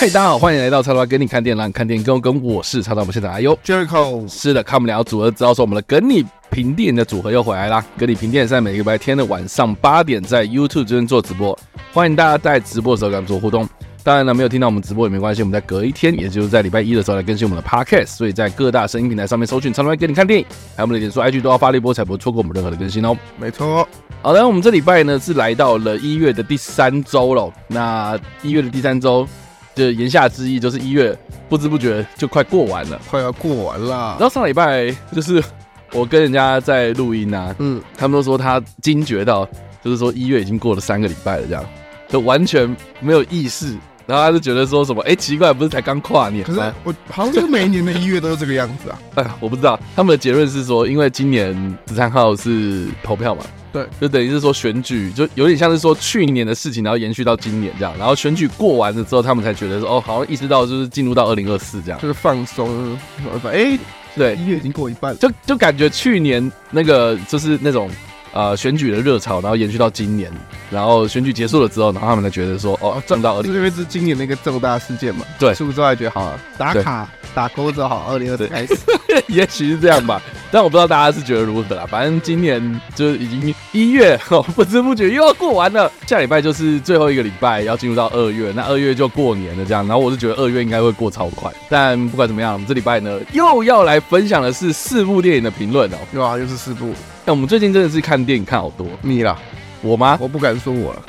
[0.00, 3.00] 嘿，大家好，欢迎来到叉叉跟你看电影，让你看电影更跟我是叉叉。
[3.00, 7.84] 我们现在哎呦，Jericho 是的，看我们两个组合，知道说我们的跟你评电影的组合又回来啦。
[7.96, 11.58] 跟你评电影在每个礼拜天的晚上八点在 YouTube 这边做直播，
[11.92, 13.68] 欢迎大家在直播的时候跟我们做互动。
[14.04, 18.06] 当然了，没有听到我们直播也没关系，我们在隔一天，也就是在礼拜一的时候来更新我们的 Podcast。
[18.06, 23.16] 所以在各大声音平台上面搜寻叉叉跟你看电影，还有我们的脸书、IG 都要发一波，才不会错过我们任何的更新哦。
[23.36, 23.86] 没错。
[24.22, 27.52] 好的，我们这礼拜呢是来到了一月的第三周了。
[27.66, 29.26] 那一月的第三周。
[29.78, 31.16] 就言下之意，就是一月
[31.48, 34.16] 不知不觉就快过完了，快要过完了。
[34.18, 35.42] 然后上礼拜就是
[35.92, 39.48] 我跟人家在录音啊，嗯，他们都说他惊觉到，
[39.82, 41.64] 就是说一月已经过了三个礼拜了，这样
[42.08, 43.76] 就完全没有意识。
[44.06, 46.54] 然后他就觉得说什么，哎，奇怪，不是才刚跨年吗？
[46.56, 48.98] 可是 我好像是每一年的一月都是这个样子啊。
[49.16, 49.78] 哎呀，我不知道。
[49.94, 51.54] 他们的结论是说，因为今年
[51.86, 53.42] 十三号是投票嘛。
[53.72, 62.98] 对，就等于是说选举，就有点像是说去年的事情，然后延续到今年这样，然后选举过完了之后，他们才觉得说，哦，好像意识到就是进入到二零二四这样，就是放松。
[63.44, 63.78] 哎，
[64.16, 67.90] 对，一月已经过一半了，就就感觉去年那个就是那种。
[68.32, 70.30] 呃，选举的热潮，然后延续到今年，
[70.70, 75.24] 然后选举结束了之后，然后他们才觉得说，哦，赚到二零，是因为是今年那个重大事件嘛？
[75.38, 78.74] 对，是不是之后还觉得好打卡打勾子好，二零二四开始，
[79.28, 80.20] 也许是这样吧。
[80.50, 81.84] 但我不知道大家是觉得如何啦。
[81.86, 85.90] 反正今年就已经一月，哦，不知不觉又要过完了。
[86.06, 89.86] 下礼拜就是最后一个礼拜，要进入到二月，那二月就过年了这样。
[89.86, 91.52] 然后我是觉得二月应该会过超快。
[91.68, 95.96] 但不管怎么样，我们这礼拜呢又要来分享的是四部电影的评论哦。
[96.12, 96.94] 对啊，又是四部。
[97.28, 99.36] 那我们最近真的是看电影看好多，你啦，
[99.82, 100.16] 我吗？
[100.18, 101.02] 我不敢说我了。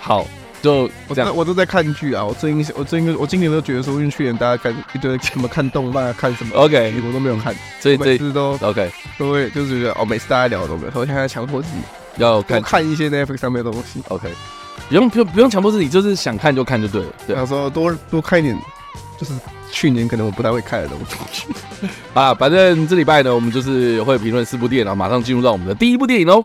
[0.00, 0.26] 好，
[0.62, 2.24] 就我这样，我都在看剧啊。
[2.24, 11.82] 我最近，我最近，我今年都觉得说，因为去年大家看一堆什么看动漫啊、看什么，OK，我都没有看，所以每次都 OK，都会就是觉得哦，每次大家聊的都没有，我现在强迫自己
[12.16, 14.02] 要看看一些 Netflix 上面的东西。
[14.08, 14.30] OK，
[14.88, 17.08] 不用不用不用强迫自己，就是想看就看就对了。
[17.26, 18.58] 对，想说多多看一点，
[19.18, 19.34] 就是。
[19.76, 20.98] 去年可能我不太会看的东
[21.30, 21.44] 西
[22.14, 26.42] 啊，反正这礼拜呢，我们就是会评论四部电影，然后马上进入到我们的第一部电影喽。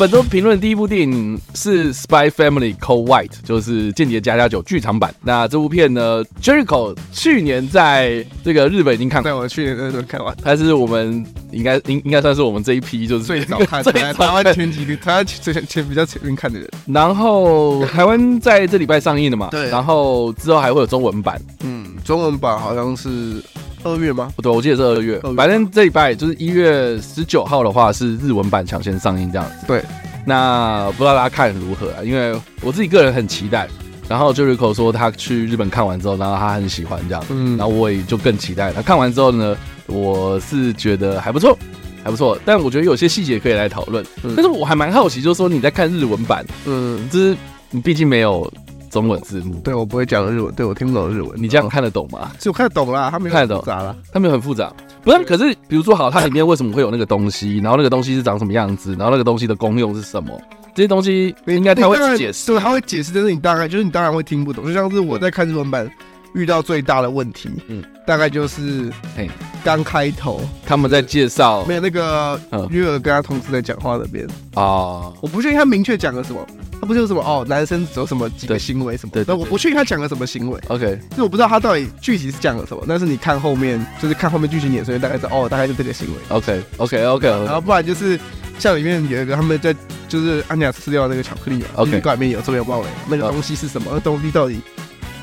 [0.00, 5.14] 本周评论的第一部电影是《Spy Family Code White》，就是《间谍加加酒》剧场版。
[5.20, 16.66] 那这部片呢，Jericho 去年在这个日本已经看过，在我去年那时候看完，他是我们应该应应该算是我们这一批就是最早看，台台湾前几个，台湾最前比较前面看的人。
[16.86, 19.68] 然后台湾在这礼拜上映的嘛，对。
[19.68, 23.42] 然后之后还会有中文版，嗯，中文版好像是。
[23.82, 24.32] 二月吗？
[24.36, 25.18] 不对，我记得是二月。
[25.36, 29.66] 反正这礼拜就是一月十九号的话，是日文版抢先上映这样子。
[29.66, 29.82] 对，
[30.24, 32.04] 那不知道大家看如何啊？
[32.04, 33.68] 因为我自己个人很期待。
[34.08, 37.24] 然后 Jericho 说他去日本看完之后，然后他很喜欢这样。
[37.30, 37.56] 嗯。
[37.56, 38.72] 然后我也就更期待。
[38.72, 41.56] 他看完之后呢，我是觉得还不错，
[42.02, 42.38] 还不错。
[42.44, 44.04] 但我觉得有些细节可以来讨论。
[44.22, 44.34] 嗯。
[44.36, 47.36] 但是我还蛮好奇，就是说你在看日文版，嗯，就是
[47.70, 48.52] 你毕竟没有。
[48.90, 51.30] 中文字幕，对我不会讲日文，对我听不懂日文。
[51.40, 52.32] 你这样看得懂吗？
[52.38, 53.96] 就看得懂啦，他没有看得懂，咋了？
[54.12, 55.24] 他没有很复杂，不是？
[55.24, 57.58] 可是比如说，好，它里面为什么会有那个东西？
[57.58, 58.94] 然后那个东西是长什么样子？
[58.96, 60.38] 然后那个东西的功用是什么？
[60.74, 64.64] 这些东西应该他会解释，对，他会解释，但是你大概就是你当然会听不懂。
[64.66, 65.90] 就像是我在看日文版
[66.32, 69.28] 遇到最大的问题，嗯，大概就是，嘿，
[69.64, 72.40] 刚开头他们在介绍，没有那个
[72.70, 74.24] 约尔跟他同事在讲话那边
[74.54, 76.40] 啊，我不确定他明确讲了什么。
[76.80, 79.12] 他不是有什么哦，男生有什么几个行为什么？
[79.12, 80.58] 对，那我不确定他讲了什么行为。
[80.68, 82.82] OK，就我不知道他到底具体是讲了什么。
[82.88, 86.14] 但是你看后面，就是看后面剧情演，所以大概知道哦，大概就这个行为。
[86.28, 87.28] OK，OK，OK。
[87.28, 88.18] 然后不然就是
[88.58, 89.74] 像里面有一个他们在
[90.08, 93.90] 就是安妮雅吃掉那个巧克力嘛，OK，里面有这边有报的，那个东西是什么？
[93.92, 94.60] 那东西到底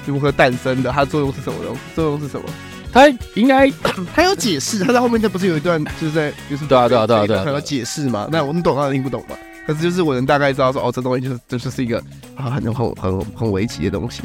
[0.06, 0.92] 如何诞生的？
[0.92, 1.76] 它作用是什么东？
[1.96, 2.48] 作用是什么？
[2.94, 3.70] 他应该
[4.16, 8.28] 他有解释，他在后面这不是有一段就是在就是对啊对啊对啊对啊，有解释嘛？
[8.32, 9.36] 那我们懂他听不懂嘛？
[9.68, 12.02] 可是就是我能大概知道说哦，这东西就是这就是一个
[12.38, 14.24] 啊很很很很危急的东西，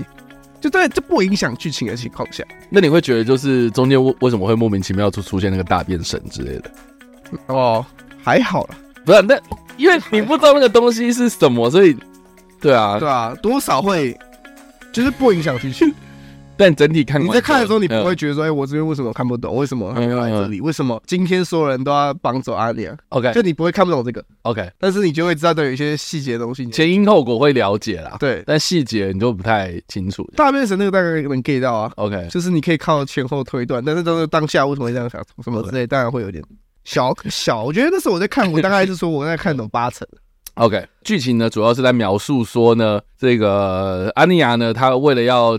[0.60, 6.70] 就在这不影响剧情的情况下，那你会觉得就是中间为为什么会莫名其妙出出现那个大变身之类的？
[7.48, 7.84] 哦，
[8.22, 9.36] 还好啦，不是那
[9.76, 11.96] 因为你不知道那个东西是什么，所以
[12.60, 14.16] 对啊对啊，多少会
[14.92, 15.92] 就是不影响剧情。
[16.56, 19.56] 但整体看，你在看的时候，你不会觉得说，哎，我这边为什么看不懂？
[19.56, 20.60] 为什么来这里？
[20.60, 28.16] 为什么今天所有人都要绑走阿尼亚？OK，就你不会看不懂这个，OK，但是你就会知道都有一些细节的东西，前因后果会了解啦。
[28.20, 30.30] 对，但细节你就不太清楚。
[30.36, 36.44] 大变神那个大概能 get 到啊，OK，就是你可以靠前后推断，但是都是当下为什么会这样想什么之类，当然会有点
[36.84, 37.64] 小小。
[37.64, 40.06] 我觉得那时候我在看，我大概是说我在看懂八成。
[40.54, 45.58] OK，剧情呢主要是在描述说呢，这个安妮亚呢，她为了要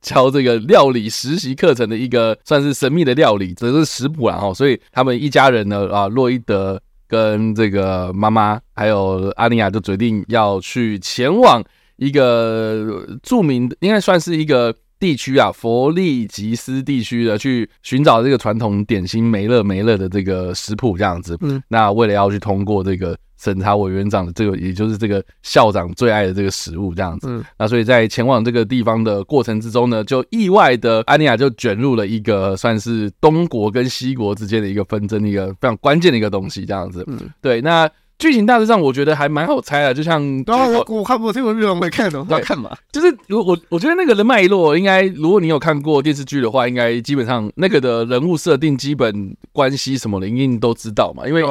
[0.00, 4.52] 教这个料理实习课程的一个算是神秘的料理，这是食谱啦哈。
[4.54, 11.62] 所以他们一家人呢啊，洛伊德跟这个妈妈还有阿尼亚就决定要去前往
[11.96, 14.74] 一个著名的，应该算是一个。
[14.98, 21.36] 地区啊，佛利吉斯地区的去寻找这个传统点心梅勒梅勒的这个食谱这样子。
[21.40, 27.28] 嗯，那为了要去通过这个审查委员长的这个，也就是这个校长最爱的这个食物这样子。
[27.30, 37.04] 嗯，那所以在前往这个地方的过程之中呢，就意外的安妮亚就卷入了一个算是东国跟西国之间的一个纷争，一个非常关键的一个东西这样子。
[37.06, 37.88] 嗯，对，那。
[38.18, 42.76] 剧情大致上我觉得还蛮好猜的，就像对啊，我我看我这个日文没看懂，要看嘛。
[42.90, 51.28] 就是我我我觉得那个的脉络应该，如果你有看过电视剧的话，应该基本上那个的人物设定、基本关系什么的，一定都知道嘛。
[51.28, 51.44] 因为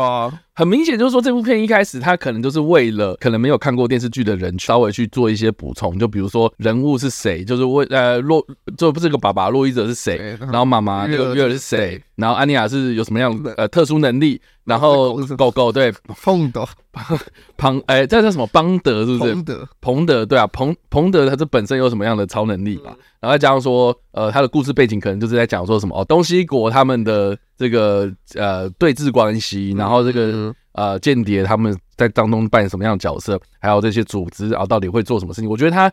[0.58, 8.44] 很明显就是说，这部片一开始他可能就是为了可能没有看过电视剧的人稍微去做一些补充，就比如说人物是谁，就是为呃洛
[8.76, 14.42] 就不是个爸爸洛伊泽是谁，然后妈妈这个月儿是谁，然后安妮亚是有什么样呃特殊能力。
[14.66, 15.94] 然后狗狗对。
[16.22, 16.68] 彭德
[17.58, 19.34] 庞哎，这叫什么邦德是不是？
[19.34, 22.96] 彭德彭德对啊，彭彭德他这本身有什么样的超能力吧？
[23.20, 35.50] 然后再加上说，呃，他的故事背景可能就是在讲说什么哦，东西国他们的这个呃对峙关系，然后这个呃间谍他们在当中扮演什么样的角色，还有这些组织然后到底会做什么事情？
[35.50, 35.92] 我觉得他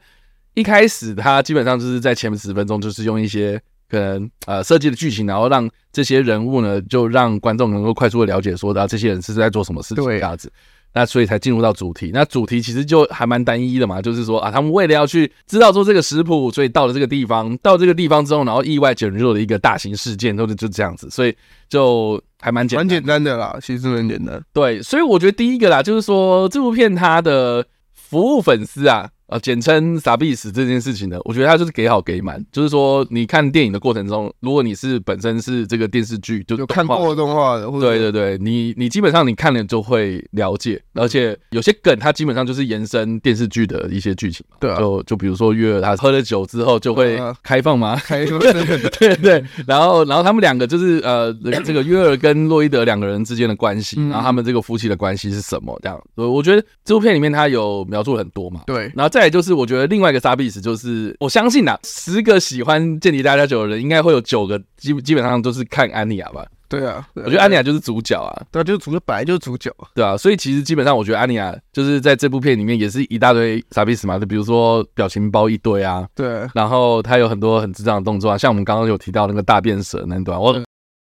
[0.55, 3.61] 一开始他基本上就是在前面十分钟就是用一些。
[3.87, 10.51] 可能呃设计的剧情，然后让这些人物呢，就让观众能够快速的了解说，啊这些人是在做什么事情这样子。
[10.95, 12.11] 那所以才进入到主题。
[12.15, 17.57] 那主题其实就还蛮单一的嘛，就是说啊，他们为了要去知道做这个食谱，所以到了这个地方。
[17.59, 21.11] 到这个地方之后，然后意外卷入了一个大型事件，都是就这样子。
[21.11, 21.37] 所以
[21.69, 24.41] 就还蛮简单，蛮简单的啦，其实很简单。
[24.53, 29.11] 对，所以我觉得第一个啦，就是说这部片它的服务粉丝啊。
[29.27, 47.97] 呃，简称傻逼死这件事情呢，我觉得他就是给好给满，就是说你看电影的过程中，如果你是本身是这个电视剧就看过动画的，对对对，你你基本上你看了就会了解，而且有些梗它基本上就是延伸电视剧的一些剧情嘛，对啊，就就比如说约尔他喝了酒之后就会开放吗？
[48.05, 48.39] 开放，
[49.01, 51.33] 对对，然后然后他们两个就是呃
[51.65, 59.14] 这个约尔跟洛伊德两个人之间的关系，然后他们这个夫妻的关系是什么这样，我我觉得这部片里面他有描述很多嘛，对，然后。
[59.15, 66.45] 再来就是，我觉得另外一个杀必死就是，我相信呐，十个喜欢《间谍家家酒》的人，应该会有九个基基本上都是看安妮亚吧？
[66.69, 80.61] 对啊，我觉得安妮亚就是主角啊，对啊，就是主角，本来就是主角，对啊，所以其实基本上，我觉得安妮亚就是在这部片里面也是一大堆傻逼死嘛，就比如说表情包一堆啊，对，然后他有很多很智障的动作啊，像我们刚刚有提到那个大变蛇那段，我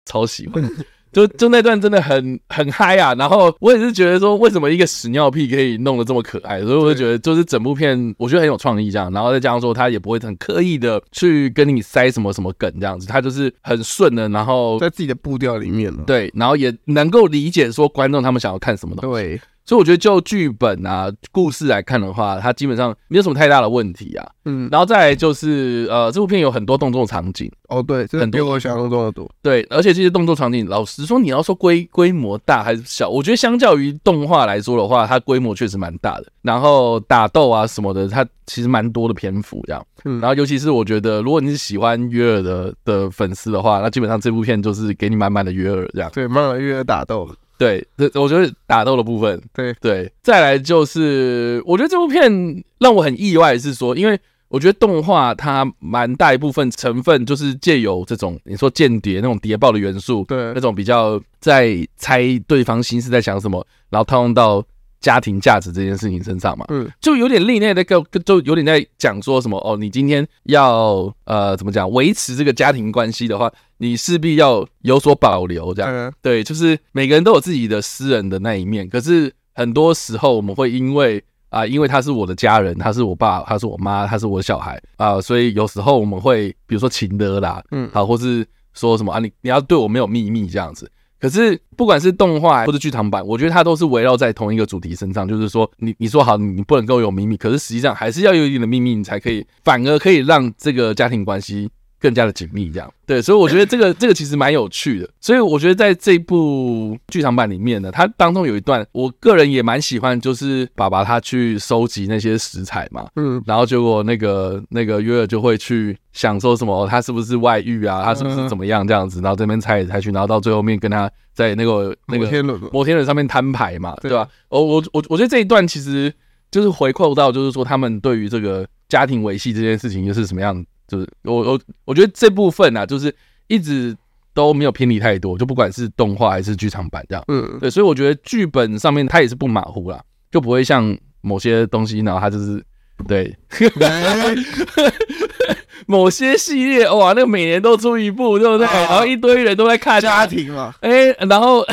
[0.04, 0.62] 超喜欢。
[1.16, 3.14] 就就那段真的很很嗨啊！
[3.14, 6.60] 然后我也是觉得说，为什么一个屎尿屁可以弄得这么可爱？
[6.60, 9.10] 所以我就觉得，就是整部片我觉得很有创意这样。
[9.10, 16.02] 然后再加上说，他也不会很刻意的去跟你塞什么什么梗这样子，他就是很顺的，然后在自己的步调里面了。
[16.06, 19.22] 对，然后也能够理解说观众他们想要看什么东西。
[19.22, 19.40] 对。
[19.66, 24.24] 所以我觉得就剧本啊、故事来看的话，它基本上没有什么太大的问题啊。
[24.44, 27.50] 嗯，然后再来就是呃，这部片有很多动作场景。
[27.68, 29.28] 哦，对，很多比我想象中的多。
[29.42, 36.26] 对，而且这些动作场景，老实说，你要说规规模大还是小，我觉得相较于动画来说的话，它规模确实蛮大的。
[36.42, 39.84] 然后打斗啊什么的，它其实蛮多的篇幅这样。
[40.04, 46.08] 嗯，然后尤其是我觉得，如果你是喜欢约尔的的粉丝的话，那基本上这部片就是给你满满的约尔这样。
[46.14, 47.28] 对，满满的约尔打斗。
[47.58, 64.64] 对，这我觉得打斗的部分，对对，再来就是，我觉得这部片让我很意外，是说，因为我觉得动画它蛮大一部分成分就是借由这种你说间谍那种谍报的元素，对，那种比较在猜对方心思在想什么，然后套用到。
[64.98, 90.90] 家庭价值这件事情身上嘛，嗯，就有点另类的，个就有点在讲说什么哦，你今天要呃怎么讲维持这个家庭关系的话，你势必要有所保留，这样，对，就是每个人都有自己的私人的那一面，可是很多时候我们会因为啊，因为他是我的家人，他是我爸，他是我妈，他是我的小孩啊，所以有时候我们会比如说情的啦，嗯，好，或是说什么啊，你你要对我没有秘密这样子。
[91.18, 101.70] 可是，不管是动画或者剧场版，我觉得它都是围绕在同一个主题身上，就是说，你你说好，你不能够有秘密，可是实际上还是要有一定的秘密，你才可以，反而可以让这个家庭关系
[102.06, 102.88] 更加的紧密，这样。
[103.04, 105.10] 对，所以我觉得这个 这个其实蛮有趣的。
[105.20, 118.04] 所以我觉得在这部剧场版里面呢，它当中有一段，我个人也蛮喜欢，就是爸爸他去收集那些食材嘛，嗯，然后结果那个那个约尔就会去想说什么，他是不是外遇啊？
[118.04, 119.20] 他是不是怎么样这样子？
[119.20, 124.28] 然后这边猜来猜去，然后到最后面跟他在那个那个摩天轮摩天轮上面摊牌嘛，对吧？
[124.48, 126.12] 我我我我觉得这一段其实
[126.52, 133.14] 就是回扣到，就是说他们对于这个家庭维系这件事情又是什么样就是我我我觉得这部分啊，就是
[133.48, 133.96] 一直
[134.34, 140.00] 都没有偏离太多，就不管是动画还是剧场版这样，嗯，对，所以我觉得剧本上面它也是不马虎啦，
[140.30, 142.62] 就不会像某些东西，然后它就是
[143.08, 143.34] 对，
[145.86, 148.66] 某些系列哇，那个每年都出一部，对不对？
[148.66, 150.00] 然后一堆人都在看。
[150.00, 151.64] 家庭嘛，哎，然后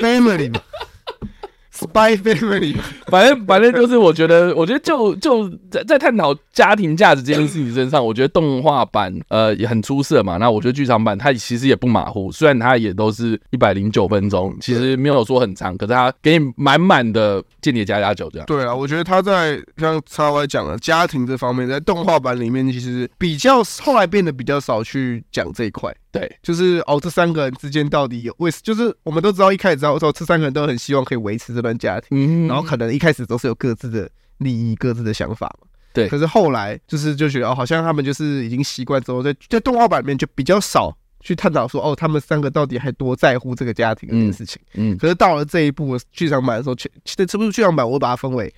[0.00, 0.60] family 嘛。
[1.82, 2.76] Spy Family，
[3.08, 10.36] 反正反正就是，我觉得， 我觉得就就在在探讨家庭价值这件事情身上，我觉得动画版呃也很出色嘛。
[10.36, 18.46] 那我觉得剧场版它其实也不马虎，虽然它也都是一百零九分钟，其实没有说很长，可是它给你满满的间谍加加酒这样。
[18.46, 25.92] 对啊，我觉得他在像叉 Y 讲的家庭这方面，在动画版里面其实比较后来变得比较少去讲这一块。
[26.12, 35.66] 对，就是哦，这三个人之间到底有为，就是我们都知道一开始知道说这三个人都很希望可以维持这段家庭，嗯，然后可能一开始都是有各自的利益、各自的想法嘛。
[35.94, 44.60] 对，可是后来就是就觉得哦，好像他们就是已经习惯之后，在在动画版里面就比较少去探讨说哦，他们三个到底还多在乎这个家庭这件事情。
[44.74, 48.52] 嗯，可是到了这一部剧场版的时候，其实这部剧场版我会把它分为。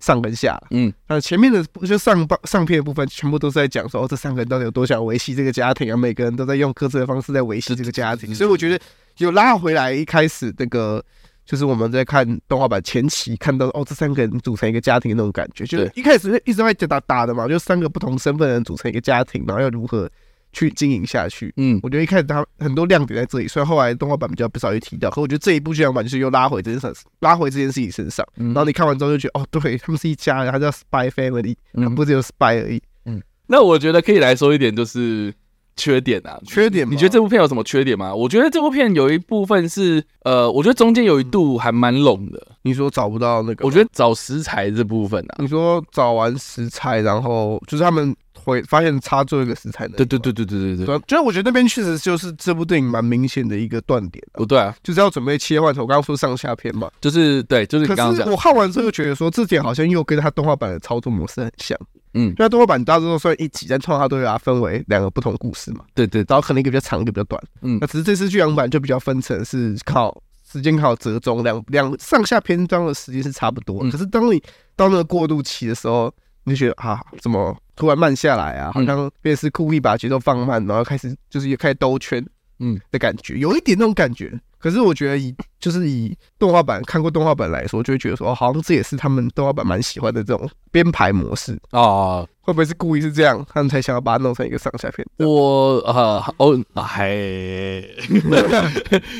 [0.00, 5.96] 上跟下，嗯，那前面的就上半上片的部分，全部都是在讲说，哦，这三个人到底有多想维系这个家庭啊？
[5.96, 8.78] 每个人都在用各自的方式在维系这个家庭，所以我觉得
[9.18, 11.04] 有拉回来一开始那个，
[11.44, 20.10] 就是我们在看动画版前期看到，哦，这三个人组成一个家庭的那种感觉，就是一开始一直在打打的嘛，就三个不同身份的人组成一个家庭，然后要如何。
[20.58, 35.32] 去经营下去，嗯，我觉得一开始他很多亮点在这里，虽然后来动画版比较不少去提到，可我觉得这一部剧场版就是又拉回这件事，拉回这件事情身上，嗯，然后你看完之后就觉得，哦，对，他们是一家人，他叫 Spy Family，嗯，不只有 Spy 而已，嗯， 那我觉得可以来说一点就是
[35.76, 38.12] 缺点啊，缺点，你觉得这部片有什么缺点吗？
[38.12, 48.12] 我觉得这部片有一部分是，呃，我觉得中间有一度还蛮拢的，你说找不到那个，我觉得找食材这部分啊，你说找完食材，然后就是他们。
[48.44, 54.24] 会发现差最后一个食材的，对对对对对对对，对，就是我觉得那边确实就是这部电影蛮明显的一个断点。
[54.32, 55.68] 不对啊，就是要准备切换。
[55.76, 58.18] 我刚刚说上下篇嘛，就是对，就是你刚刚讲。
[58.18, 61.78] 可是我看完之后又觉得说，这点好像又跟他动画版的操作模式很像。
[62.14, 65.84] 嗯，因为动画版大多都算一集，但通常它都会把它分为两个不同的故事嘛。
[65.94, 67.40] 对对，然后可能一个比较长，一个比较短。
[67.60, 70.16] 嗯，那只是这次剧场版就比较分成是靠
[70.50, 73.80] 时间靠折中，两两上下篇章的时间是差不多。
[73.90, 74.42] 可是当你
[74.74, 76.12] 到那个过渡期的时候，
[76.48, 78.72] 你就觉得啊，怎么突然慢下来啊？
[78.72, 82.24] 好像便是故意把节奏放慢，然后开始就是也开始兜圈，
[82.58, 84.40] 嗯的感觉，有一点那种感觉。
[84.60, 92.26] 可是我觉得以就是以动画版看过动画版来说，就会觉得说，哦，好像这也是他们动画版蛮喜欢的这种编排模式啊。
[92.40, 95.06] 会不会是故意是这样，他们才想要把它弄成一个上下片？
[95.18, 97.10] 我呃哦还，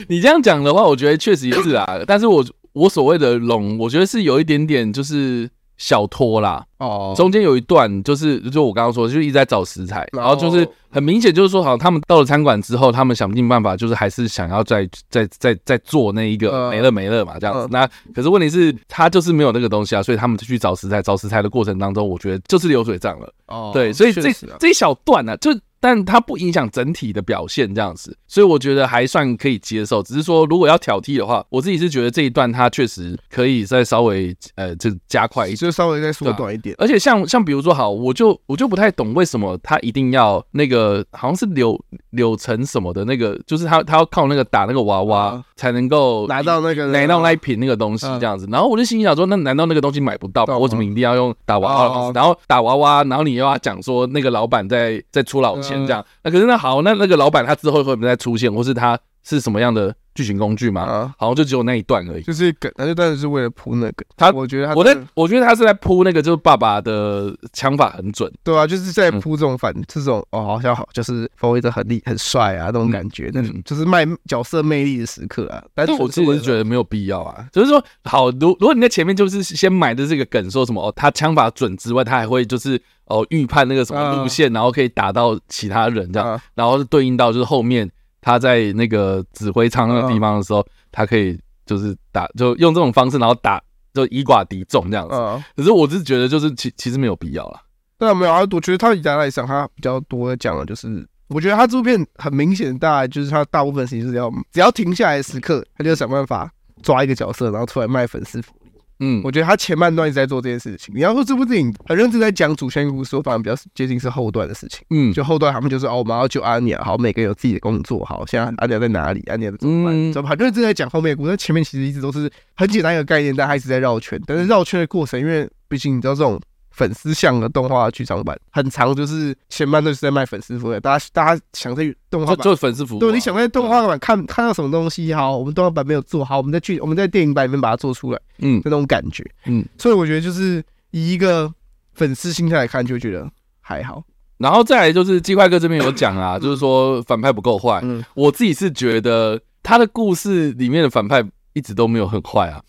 [0.09, 1.87] 你这样讲的话，我觉得确实也是啊。
[2.05, 5.49] 但是我我所谓的龙，我觉得是有一点点就是。
[5.79, 17.69] 小拖啦，哦，中间有一段就是，就我刚刚说，就一直在找食材，然后就是很明显就是说，好像他们到了餐馆之后，他们想尽办法，就是还是想要再再再再做那一个没了没了嘛，这样子。
[17.71, 23.33] 那可是问题是，他就是没有那个东西啊，所以他们就去找食材，找食材的过程当中，我觉得就是流水账了。
[23.47, 25.51] 哦，对，所以这这一小段呢，就。
[25.81, 30.03] 但它不影响整体的表现，这样子，所以我觉得还算可以接受。
[30.03, 36.75] 只是说，如果要挑剔的话，我自己是觉得这一段它确实可以再稍微呃，就加快一点，就稍微再缩短一点。
[36.79, 41.79] 而且像像比如说，好，我就我就不太懂为什么他一定要那个，好像是柳
[42.11, 48.47] 柳橙什么的那个，就是他他要靠那个打那个娃娃才能够拿到那个拿到那一瓶那个东西这样子。
[48.51, 50.57] 然后我就心想说，那难道那个东西买不到吗？
[50.57, 52.13] 我怎么一定要用打娃娃？
[52.15, 56.49] 然后打娃娃，然后你又要讲说那个老板在在出老千这样，那可是。
[56.49, 60.83] 那好，那那个老板他之后会不会再出现，或是他是什么样的剧情工具嘛？
[60.83, 64.05] 啊，好像就只有那一段而已，就是梗，他就当然是为了铺那个。
[64.17, 75.63] 他，我觉得他，我在，我觉得他是在铺那个，就是爸爸的枪法很准，对啊，就是在铺这种反、嗯、这种哦，好像好，就是冯威德很厉很帅啊那种感觉，那种、嗯、就是卖角色魅力的时刻啊。
[75.73, 82.81] 但是我自己是觉得没有必要啊，就是说，好，如如果你在前面就是先买的这个梗，说什么哦，他枪法准之外，他还会就是。
[83.09, 93.63] 哦，预判那个什么路线，然后可以打到其他人这样，然后是对应到就是后面他在那个指挥舱那个地方的时候，他可以就是打，就用这种方式，然后打
[93.95, 95.15] 就以寡敌众这样子。
[95.57, 97.61] 可是我是觉得就是其其实没有必要啦。
[97.99, 106.51] 对啊，没有啊，我觉得他以他来讲，他比较多讲的就是，我觉得他这部片很明显，大概就是他大部分时间是要只要停下来的时刻，他就想办法
[106.83, 108.53] 抓一个角色，然后出来卖粉丝服。
[109.01, 110.95] 嗯，我觉得他前半段一直在做这件事情。
[110.95, 114.85] 你要说这部电影很认真在讲主线故事，我反而比较接近是后段的事情。
[114.91, 119.23] 嗯，就后段他们就是哦，我们要救阿尼亚，好，每个人有自己的工作，好，现在阿尼亚在哪里？
[119.29, 120.13] 阿尼亚怎么办？
[120.13, 121.29] 怎么很认真在讲后面的故事。
[121.29, 124.21] 但前面其实一直都是很简单一个概念，但他一直在绕圈。
[124.27, 126.41] 但是绕圈的过程，因为毕竟你知道这种
[126.79, 141.53] 粉丝向的动画剧场版，很长，就是前半段是在卖粉丝服务，大家大家想在动画版做粉丝服务，对，你想在动画版看看到什么东西，好，我们动画版没有做好，我们在剧我们在电影版里面把它做出来，嗯，那种感觉，嗯，所以我觉得就是以一个
[141.95, 143.29] 粉丝心态来看，就觉得
[143.61, 144.05] 还好。
[144.37, 147.81] 然后再来就是鸡块哥这边有讲啊， 就是说反派不够坏。
[147.83, 152.63] 嗯，我自己是觉得他的故事里面的反派一直都没有很坏啊。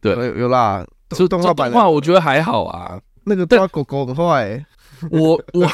[0.00, 2.98] 对，有有啦，就动画版的话，我觉得还好啊。
[3.24, 4.66] 那个抓狗狗很坏、欸。
[5.10, 5.66] 我 我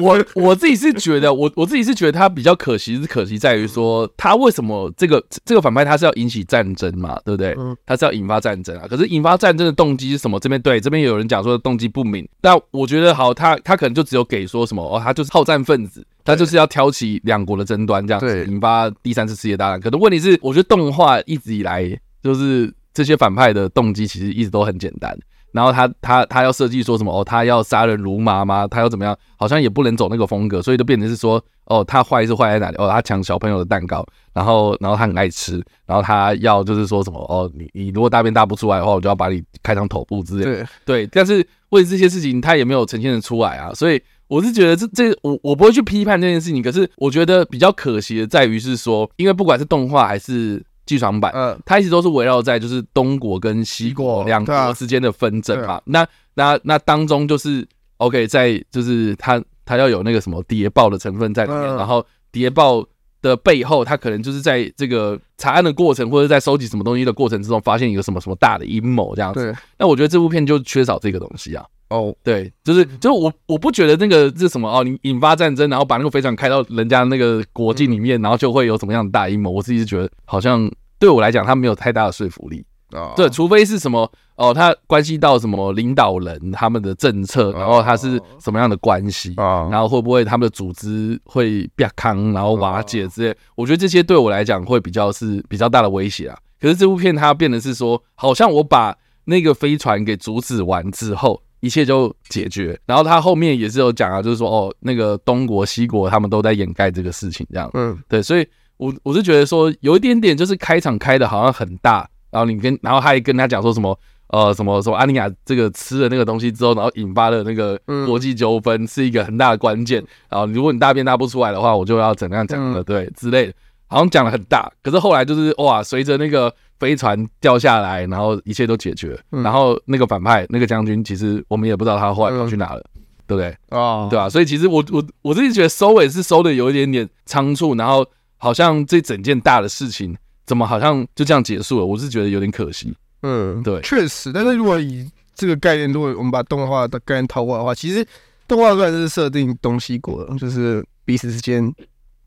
[0.00, 7.54] 我我自己是觉得，我我自己是觉得他比较可惜，是可惜在于说他为什么这个这个反派他是要引起战争嘛，对不对？
[7.84, 8.86] 他是要引发战争啊。
[8.88, 10.40] 可是引发战争的动机是什么？
[10.40, 12.26] 这边对，这边有人讲说动机不明。
[12.40, 19.78] 但我觉得好，他他可能就只有给说什么哦，他就是好战分子，他就是要挑起两国的争端这样子，引发第三次世界大战。
[19.78, 25.14] 可能问题是，我觉得动画一直以来就是这些反派的动机其实一直都很简单。
[25.52, 28.66] 然后他他他要设计说什么哦，他要杀人如麻吗？
[28.68, 29.16] 他要怎么样？
[29.36, 32.76] 好像也不能走那个风格，所以就变成是说哦，他坏是坏在哪里？
[32.78, 40.66] 哦，他抢小朋友的蛋糕，然后然后他很爱吃，然后他要就是说什么哦，你你如果大便大不出来的话，我就要把你开膛头部之类的。
[40.84, 50.62] 对对，但是为这些事情他也没有呈现的出来啊，所以我是觉得这这我我不会去批判这件事情，可是我觉得比较可惜的在于是说，因为不管是动画还是。
[50.90, 55.80] 剧场版，嗯，它一直都是围绕在就是东国跟西国两国之间的纷争嘛。
[55.84, 56.04] 那
[56.34, 57.64] 那那当中就是
[57.98, 62.84] OK，在就是他他要有那个什么谍报的成分在里面，然后谍报
[63.22, 69.54] 的背后，他可能就是在这个查案的过程或者在收集什么东西的过程之中，发现一个什么什么大的阴谋这样子。
[69.78, 71.64] 那我觉得这部片就缺少这个东西啊。
[71.90, 79.50] 哦，对，就是就是我我不觉得那个是什么哦，你引发战争，然后把那个飞船开到人家那个国境里面，然后就会有什么样的大阴谋。
[79.50, 80.70] 我自己是觉得好像。
[81.00, 83.14] 对我来讲，他没有太大的说服力啊。
[83.16, 93.36] 对，除非是什么哦，他关系到什么领导人他们的政策，然后他是什么样的关系啊，然后会不会他们的组织会变康，然后瓦解之类。
[93.56, 96.38] 我觉得这些对我来讲会比较是比较大的威胁啊。
[96.60, 102.78] 可是这部片它变得是说，好像我把那个飞船给阻止完之后，一切就解决。
[102.84, 107.70] 然后他后面也是有讲啊，就是说哦，那个东国西国他们都在掩盖这个事情，这样。
[107.72, 108.46] 嗯，对，所以。
[108.80, 113.96] 我我是觉得说有一点点就是开场开的好像很大，然后你跟然后他还跟他讲说什么
[114.28, 123.52] 呃什么什么阿尼亚这个吃了那个东西之后，然后引发了那个国际纠纷是一个很大的关键，然后如果你大便大不出来的话，我就要怎样讲的对之类的，
[123.86, 132.82] 好像讲的很大，可是后来就是哇，随着那个飞船掉下来，然后一切都解决了，然后那个反派那个将军其实我们也不知道他后来跑去哪了，
[133.26, 133.54] 对不对？
[133.78, 134.26] 哦，对吧？
[134.26, 138.06] 所以其实我我我自己觉得收尾是收的有一点点仓促，然后。
[138.40, 141.86] 好像这整件大的事情，怎么好像就这样结束了？
[141.86, 142.92] 我是觉得有点可惜。
[143.22, 144.32] 嗯，对，确实。
[144.32, 148.04] 但是如果以这个概念，如果我们把动画的概念套过来的话，其实
[148.48, 151.72] 动画虽然是设定东西国，就是彼此之间。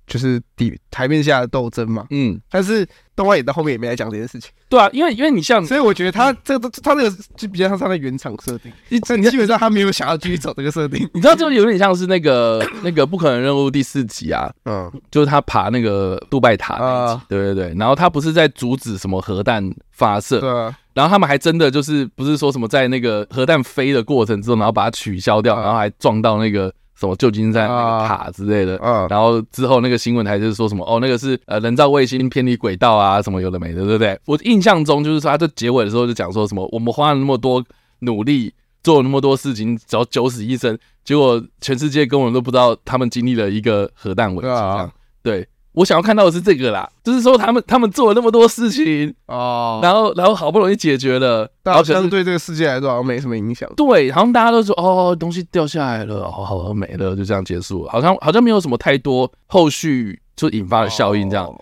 [0.06, 2.86] 就是底台面下的斗争嘛，嗯，但是
[3.16, 26.74] 动画演到后面也没来讲这件事情，对啊，因为因为你像，所以我觉得他这个他这个就比较像他的原厂设定，你基本上他没有想要继续走这个设定，你知道这个有点像是那个那个不可能任务第四集啊，嗯，就是他爬那个杜拜塔那集，对对对，然后他不是在阻止什么核弹发射，对啊，然后他们还真的就是不是说什么在那个核弹飞的过程之中，然后把它取消掉，然后还撞到那个。
[27.04, 34.18] 什么旧金山那个塔之类的，嗯，然后之后那个新闻台就是说什么哦，那个是呃人造卫星偏离轨道啊，什么有的没的，对不对？
[34.26, 37.62] 我印象中就是说，他在结尾的时候就讲说什么，我们花了那么多
[38.00, 45.46] 努力，做了那么多事情，只要九死一生，结果全世界根本都不知道他们经历了一个核弹危机，对。
[45.74, 53.70] 我想要看到的是这个啦，就是说他们他们做了那么多事情哦，然后然后好不容易解决了，然后可能对这个世界来说好像没什么影响。
[53.76, 61.54] 对，好像大家都说哦，东西掉下来了，好好没了，就这样结束了，好像好像没有什么太多后续就引发的效应这样。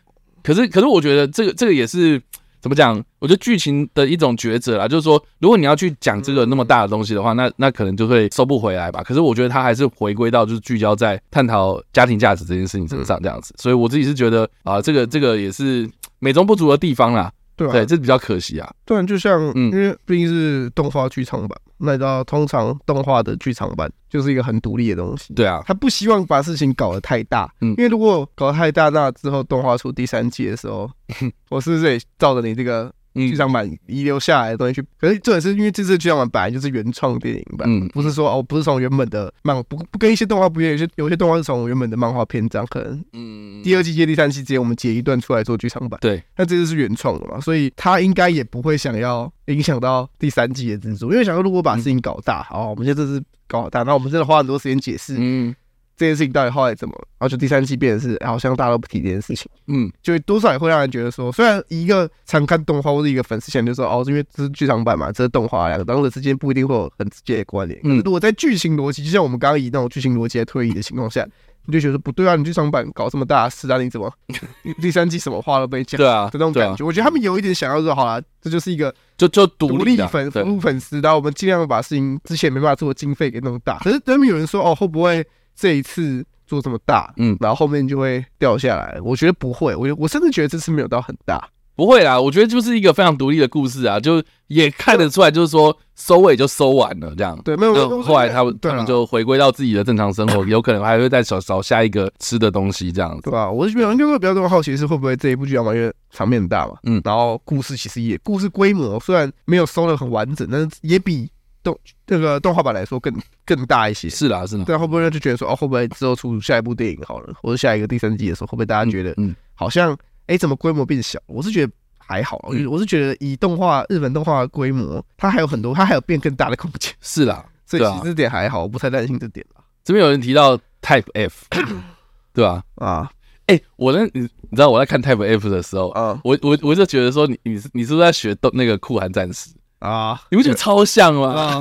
[0.43, 2.21] 可是可是我觉得这个这个也是。
[2.61, 2.95] 怎么讲？
[3.19, 9.01] 我觉得剧情的一种抉择啦，就是说，如果你要去讲这个那么大的东西的话，那那可能就会收不回来吧。
[9.03, 13.53] 可是我觉得它还是回归到就是聚焦在探讨家庭价值这件事情身上这样子。
[13.57, 17.31] 所以我自己是觉得啊，这个这个也是 美中不足的地方啦。
[17.55, 18.69] 对，对，这比较可惜啊。
[18.85, 21.57] 对，就像因为毕竟是动画剧场版。
[21.83, 25.33] 那你知道，通常动画的剧场版就是一个很独立的东西。
[25.33, 27.51] 对啊，他不希望把事情搞得太大。
[27.61, 30.87] 嗯，因为如果搞得太大，那之后动画出第三季的时候，
[31.49, 34.83] 我是不是得照着你这个剧场版遗留下来的东西去。
[34.99, 45.99] 可是这也是因为这次剧场版本来就是原创电影版，嗯，不是说哦，不是从原本的漫不不跟一些动画不一样，有些有些动画是从原本的漫画篇章，可能嗯，第二季接第三季直接我们截一段出来做剧场版。
[46.01, 55.55] 对，那这次是原创的嘛，所以他应该也不会想要影响到第三季的制作，因为想说如果把事情搞大，好，我们现在这次搞大，那我们真的花很多时间解释，嗯。
[55.97, 56.93] 这件事情到底后来怎么？
[57.19, 67.79] 然后就第三季变成是好像大家都不提这件事情，嗯，就多少也会让人觉得说，虽然一个常看动画或者一个粉丝想就说哦，因为这是剧场版嘛，这是动画，两个两者之间不一定会有很直接的关联。
[67.83, 71.23] 嗯，如果在剧情逻辑，就像我们刚刚以那种剧情逻辑来推理的情况下，
[71.67, 74.11] 你就觉得不对啊，你剧场版搞这么大的事啊，你怎么
[74.81, 75.99] 第三季什么话都没讲？
[75.99, 83.77] 对啊，的那种感觉，我觉得他们有一点想要说，好了，这就是一个就就独立粉服务粉丝，然后我们尽量把事情之前没办法做的经费给弄大。
[83.83, 85.23] 可是他们有人说哦，会不会
[85.55, 86.25] 这一次？
[86.47, 88.99] 做这么大，嗯，然后后面就会掉下来。
[89.01, 92.19] 我觉得不会，我我甚至觉得这次没有到很大，不会啦。
[92.19, 97.39] 我觉得就是一个非常独立的故事啊，就也看得出来，就是说收尾就收完了这样。
[97.45, 98.01] 对，没有。
[98.01, 103.49] 后来他们他们就回归到自己的正常生活， 有可能还会再找找下一个吃的东西这样子，对吧？
[103.49, 111.31] 我就觉得应该会比较多好奇是会不会这一部剧要因为场面很大嘛，嗯，然后故事其实也故事规模虽然没有收的很完整，但是也比。
[111.63, 113.13] 动这个动画版来说更
[113.45, 114.63] 更大一些，是啦，是啦。
[114.65, 119.97] 对，会不会就觉得说，哦，会不会之后出下一部电影好了，或者下一个第三季的时候，会不会大家觉得，嗯，好像，
[120.27, 121.19] 哎，怎么规模变小？
[121.27, 126.93] 我是觉得还好，我我是觉得以动画日本动画的规模，它还有很多，它还有变更大的空间。
[127.01, 129.63] 是啦，所以其实这点还好，我不太担心这点啦。
[129.83, 131.45] 这边有人提到 Type F，
[132.33, 132.63] 对吧？
[132.75, 133.11] 啊，
[133.47, 139.49] 哎，我呢，你你知道我在看 Type F 的时候，啊，我我我就觉得说，你你是你是不是在学动那个酷寒战士？
[139.81, 141.27] 啊，你不觉得超像吗？
[141.33, 141.59] 啊、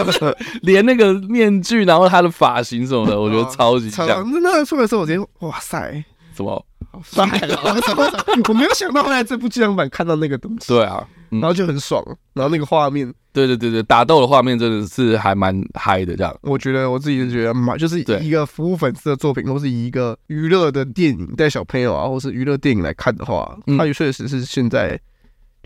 [0.62, 4.06] 连那个面具，然后他的发型什么的，我觉得超级像。
[4.32, 6.02] 那那出来的时候，我觉得哇塞，
[6.34, 6.64] 什么？
[6.90, 7.76] 好帅啊！
[8.48, 10.68] 我没有想到后来这部剧场版看到那个东西。
[10.68, 12.02] 对啊，然后就很爽，
[12.32, 16.16] 然后那个画面，对对对对，打斗的画面真的是还蛮嗨的。
[16.16, 24.98] 这样，我觉得我自己就觉得蛮，就是一个服务粉丝的作品，或是以一个娱乐的电影带小朋友啊，或是娱乐电影来看的话，它也确实是现在。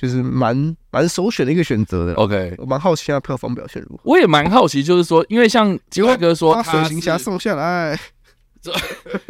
[0.02, 2.14] 就是蛮蛮首选的一个选择的。
[2.14, 4.02] OK，我蛮好奇他票房表现如何。
[4.02, 7.96] 我也蛮好奇，就是说，因为像鸡块哥说，水行侠送下来，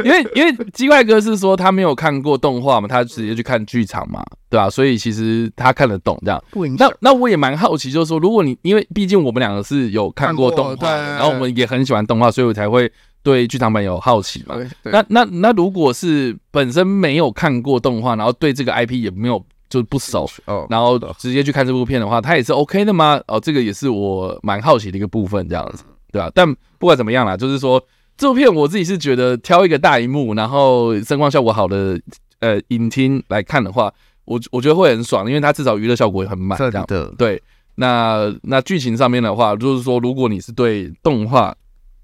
[0.02, 4.70] 因为因为鸡块哥是说他没有看过动画嘛，他直接去看剧场嘛，对吧、啊？
[4.70, 6.42] 所以其实他看得懂这样。
[6.50, 6.88] 不影响。
[6.88, 12.90] 那那我也蛮好奇，就是说，如果你因为毕竟我们两个是有看过动画，然后我们也很喜欢动画，所以我才会
[13.22, 14.56] 对剧场版有好奇嘛。
[14.84, 19.44] 那那那如果是本身没有看过动画，然后对这个 IP 也没有。
[19.72, 20.28] 就不熟，
[20.68, 23.18] 然后直接去看这部片的话，它也是 OK 的吗？
[23.26, 25.82] 哦，这个也是我蛮好奇的一个部分，这样子，
[26.12, 26.30] 对吧？
[26.34, 26.46] 但
[26.78, 27.82] 不管怎么样啦，就是说
[28.18, 31.98] 这部片我自己是觉得挑一个大荧幕，然后声光效果好的
[32.40, 33.90] 呃影厅来看的话，
[34.26, 37.10] 我我觉得会很爽，因为它至少娱乐效果也很满，这样的。
[37.16, 37.42] 对，
[37.76, 41.56] 那那剧情上面的话，就是说如果你是对动画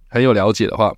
[0.09, 0.91] 很有了解的话，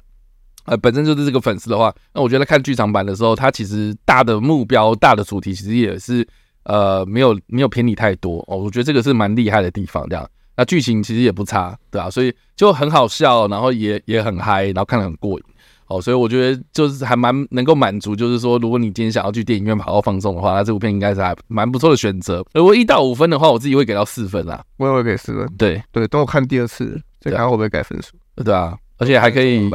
[0.66, 6.24] 呃，本身就是这个粉丝的话，那我觉得看剧场版的时候，它其实大的目标、大的主题其实也是。
[6.64, 10.07] 呃，没有没有偏离太多哦，我觉得这个是蛮厉害的地方。
[10.09, 15.44] 这样，那剧情其实也不差，对啊，所以就很好笑，然后也也很嗨，然后看得很过瘾
[15.87, 22.44] 哦，所以我觉得就是还蛮能够满足，就是说，如果你今天想要去电影院好好放松的话，那这部片应该是还蛮不错的选择。
[22.55, 25.49] 如果一到五分的话，我自己会给到四分啦，我也会给四分。
[25.57, 28.16] 对对，等我看第二次再看会不会改分数。
[28.44, 29.70] 对啊，而且还可以。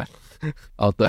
[0.78, 1.08] 哦，对，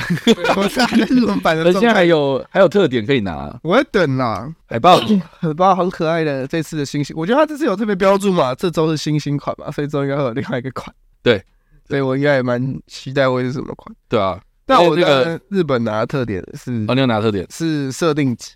[0.57, 4.53] 我是还在日本版的，现在还有还有特点可以拿，我在等啦。
[4.67, 4.99] 海报，
[5.39, 10.95] 海报很可爱的，这次的星星，我觉得它这次有特别标注嘛，这周是星星款嘛，所以周应该会有另外一个款。
[11.23, 11.43] 对，
[11.89, 13.95] 所以我应该也蛮期待会是什么款。
[14.09, 18.53] 对啊，但我这个日本拿的特点是，哦，你有拿特点是设定集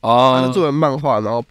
[0.00, 1.44] 哦，它是做成漫画，然后。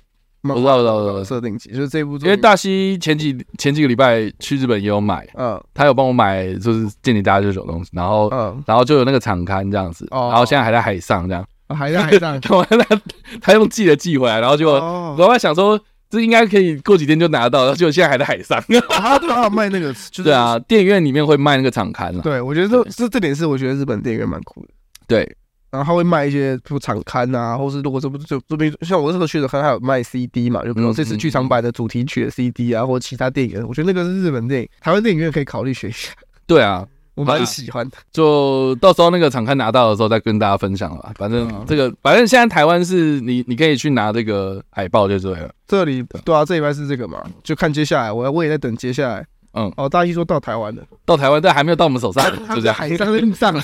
[0.43, 1.23] 我知道，我知道，我知道。
[1.23, 13.01] 设定集就是这部，因为大西前几前几个礼拜去日本也有买，嗯，他有帮我买，就是间谍家家这种东西，然后，嗯，然后就有那个场刊这样子，然后现在还在海上这样，还在海上， 他
[13.39, 18.58] 他用寄的寄回来，然后就我还想说这应该可以过几天就拿到，然后结果现在还在海上。
[18.89, 22.21] 啊，对啊，卖那个， 对啊，电影院里面会卖那个场刊了。
[22.23, 24.69] 对，我觉得这这这点是我觉得日本电影院蛮酷的。
[25.08, 25.38] 对。
[25.71, 36.12] 然后他会卖一些不场刊啊，或是如果这不就这边像我这个去的，可能还有卖 CD 嘛，就比如这次剧场版的主题曲的 CD 啊，或者其他电影，我觉得那个是日本电影，台湾电影院可以考虑学一下。
[36.45, 37.97] 对啊，我蛮喜欢的。
[38.12, 41.13] 就到时候那个场刊拿到的时候再跟大家分享了吧。
[41.15, 45.49] 反正这个，反正现在台湾是你你可以去拿这个海报就对了。
[45.65, 49.25] 这里对啊，这礼拜是这个嘛，就看接下来，我我也在等接下来。
[49.53, 52.23] 嗯，哦，大一说到台湾的，到台湾但还没有到我们手上，
[52.55, 53.63] 就这样，海路上了。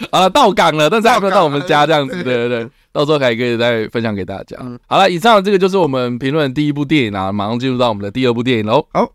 [0.10, 4.56] 啊，到港了，但是还没有到我们家这样子，对对对， 到时候还可以再分享给大家。
[4.60, 8.86] 嗯、好了，以上这个就是我们评论的第一部电影啊，马上进入到我们的第二部电影喽。
[8.92, 9.12] 好。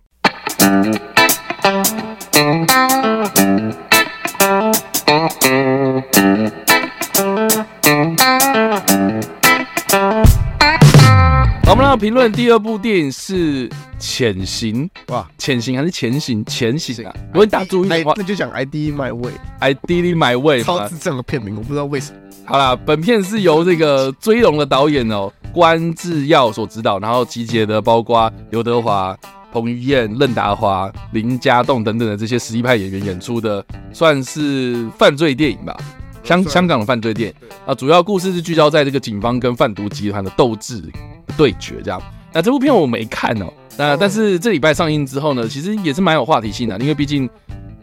[12.03, 16.43] 评论第二部电影是《潜行》哇，《潜行》还是《前行》？
[16.53, 17.15] 《潜行》啊！
[17.27, 22.17] 如果你打注意的话，那就讲《ID My Way》，《ID My Way》超智障的片名，我不知道为什么。
[22.43, 29.17] 好啦，本片是由这个《追龙》的导演哦关智耀所指导，然后集结的包括刘德华、
[29.53, 35.73] 彭于晏、任达华、林家栋等等的这些实力派演员演出的，算是犯罪电影吧。
[36.23, 37.35] 香香港的犯罪电影。
[37.65, 40.83] 啊，主要故事是聚焦在这个警方跟贩毒集团的斗智
[41.37, 42.01] 对决这样。
[42.31, 47.29] 那这部片我没看哦，那但是这礼拜上映之后呢，其实也是蛮有话题性的，因为毕竟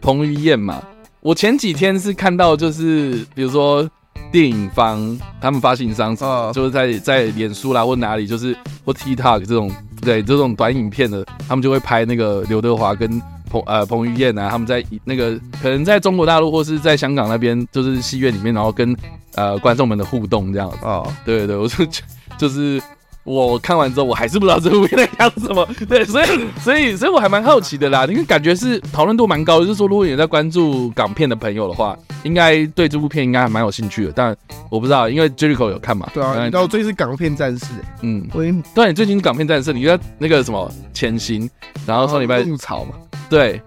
[0.01, 0.83] 彭于晏嘛。
[1.21, 3.87] 我前几天是看到就是比如说
[4.31, 6.15] 电影方他们发行商
[6.51, 13.21] 就是在在脸书啦或哪里就是或 TikTok 这种对这种短影片的，他们就会拍那个刘德华跟。
[13.51, 18.95] 彭呃彭于晏啊，他们在那个可能在中国大陆或是在香港那边，就是戏院里面，然后跟
[19.35, 22.01] 呃观众们的互动这样子啊，对对对，我就就
[22.37, 22.81] 就是
[23.23, 26.27] 我看完之后，我还是不知道这部片在讲什么， 对，所以
[26.59, 34.35] 所以所以我还蛮好奇的啦，因为感觉是讨论度蛮高的，就是说如果你在关注港片的朋友的话，应该对这部片应该还蛮有兴趣的，但
[34.69, 37.65] 我不知道，因为 Jericho 有看嘛，对啊，然后最近是港片战士，
[38.01, 38.41] 嗯，我
[38.73, 41.49] 对，你最近港片战士，你在那个什么潜行，
[41.85, 42.95] 然后上礼拜怒潮嘛。
[43.29, 43.61] 对，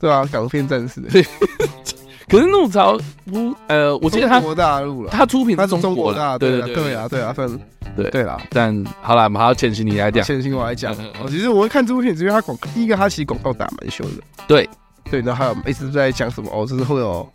[0.00, 1.02] 对啊，港片战士。
[2.28, 7.48] 可是怒潮不，呃，我记得他中国大陆了，他出品他是中国大，对对对对啊，对啊，算
[7.96, 8.40] 对对啦。
[8.50, 10.92] 但好了，我们还要潜行你来讲，潜行我来讲。
[10.94, 14.22] 哦，其实我会看这部片，是因为他广，第一个他其实广告打蛮凶的。
[14.48, 14.68] 对
[15.10, 17.28] 对，然后还有一直在讲什么哦，就是会有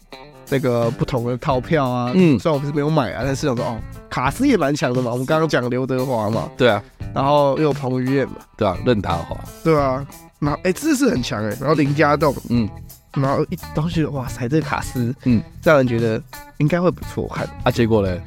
[0.49, 2.12] 那个不同的套票啊。
[2.15, 3.78] 嗯，虽然我不是没有买啊，但是想说哦，
[4.10, 5.12] 卡斯也蛮强的嘛。
[5.12, 6.82] 我们刚刚讲刘德华嘛，对啊，
[7.13, 10.06] 然后又有彭于晏嘛，对啊，任达华，对啊。
[10.39, 12.67] 然后哎，这是很强哎，然后林家栋，嗯，
[13.13, 16.22] 然后一都觉得哇塞，这个卡斯，嗯，让人觉得
[16.58, 17.72] 应该会不错看啊。
[17.72, 18.22] 结果嘞，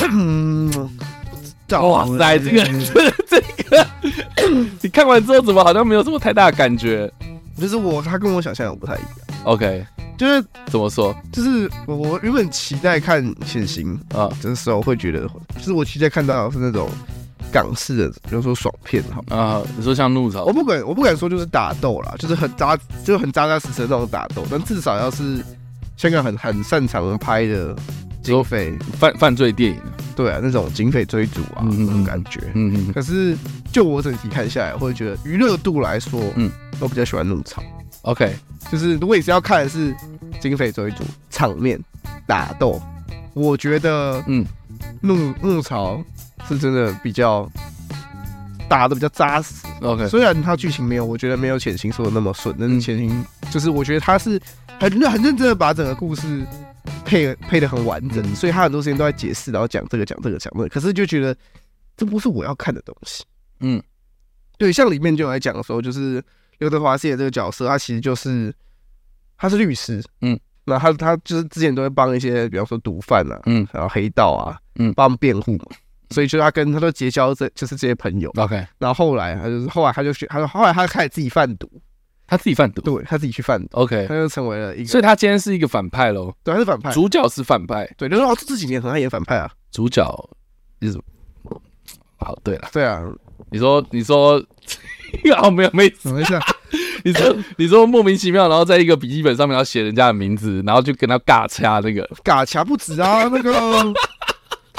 [0.10, 0.70] 嗯，
[1.70, 3.86] 哇塞，这个 这这个，
[4.80, 7.10] 你看完之后怎么好像没有什么太大的感觉？
[7.56, 9.10] 就是我他跟我想象的不太一样。
[9.44, 9.84] OK，
[10.16, 11.14] 就是怎么说？
[11.32, 16.88] 就是我原本期待看潜行啊，这时候会觉得，就是我期待看到的是那种。
[17.52, 25.44] 港式的，比如说爽片，好啊，你说像怒潮，我不敢，我不敢说就是打斗啦，就是很扎，就很扎扎实实的那种打斗，但至少要是
[25.96, 27.74] 香港很很擅长拍的
[28.22, 28.76] 警匪。
[28.98, 29.80] 犯犯罪电影，
[30.14, 32.92] 对啊，那种警匪追逐啊，那种感觉，嗯嗯。
[32.92, 33.36] 可是
[33.72, 37.62] 就我整体看下来，会觉得娱乐度来说，嗯，我比较喜欢怒潮。
[38.02, 38.34] OK，
[38.70, 39.94] 就是如果你是要看的是
[40.40, 41.80] 警匪追逐场面
[42.26, 42.80] 打斗，
[43.34, 44.44] 我觉得，嗯，
[45.00, 46.02] 怒怒潮。
[46.46, 47.50] 是真的比较
[48.68, 50.06] 打的比较扎实，OK。
[50.08, 54.40] 虽然它剧情没有，我觉得没有潜行说的那么顺，但是潜行就是我觉得他是
[54.78, 56.46] 很很认真的把整个故事
[57.04, 61.36] 配配的很完整，所以他很多时间都在解释，然后讲这个讲这个讲那个，可是就觉得
[61.96, 63.24] 这不是我要看的东西。
[63.60, 63.82] 嗯，
[64.56, 66.22] 对，像里面就来讲的时候，就是
[66.58, 68.54] 刘德华饰演这个角色，他其实就是
[69.36, 75.64] 他是律师，嗯，那他他就是之前都会帮一些，比方说毒贩啊，嗯，然后黑道啊，嗯，帮他们辩护嘛。
[76.10, 78.66] 所以就他跟他都结交这就是这些朋友，OK。
[78.78, 81.70] 然后后来他就是后来他就去，他说后来他开始自己贩毒，
[82.26, 84.06] 他自己贩毒，对他自己去贩毒，OK。
[84.08, 88.08] 他就成为了一个，所以他今天是一个反派喽，对，他是反派，主角是反派，对。
[88.08, 90.04] 就是哦，这几年很爱演反派啊，主角
[90.80, 91.60] 是什么？
[92.18, 93.02] 好，对了，对啊，
[93.50, 94.42] 你说 你说，
[95.42, 96.38] 哦，没有没什么意思，
[97.04, 102.04] 你说你说莫名其妙，然后在一个笔记本上面要写人家的名字，然后就跟他尬掐那个。
[102.24, 103.52] 尬掐不止啊，那个。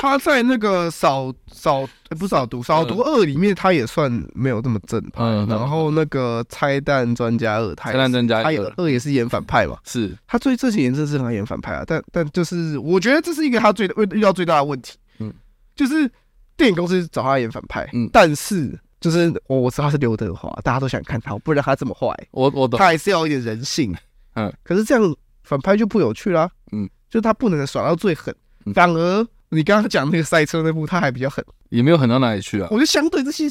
[0.01, 5.21] 他在那个扫扫、欸、不扫毒扫毒二里面，他也算没有这么正派。
[5.21, 9.77] 嗯、然后那个拆弹专家二，拆弹专家他也二也是演反派嘛。
[9.83, 11.83] 是他最这几年真是很演反派啊。
[11.85, 14.97] 但但就是我觉得这是一个他最遇到最大的问题。
[15.17, 15.33] 嗯，
[15.75, 16.09] 就是
[16.55, 22.07] 电影公司找他演反派，嗯，但是就是我我知道他是刘德华，大家都想看他，不然他这么坏。
[22.31, 23.93] 我我懂，他还是要一点人性。
[24.35, 26.49] 嗯，可是这样反派就不有趣啦。
[26.71, 28.33] 嗯，就他不能耍到最狠，
[28.73, 29.27] 反而。
[29.49, 32.67] 你刚刚讲那个赛车那部，他还比较狠，也没有狠到哪里去啊。
[32.69, 33.47] 我觉得相对这些，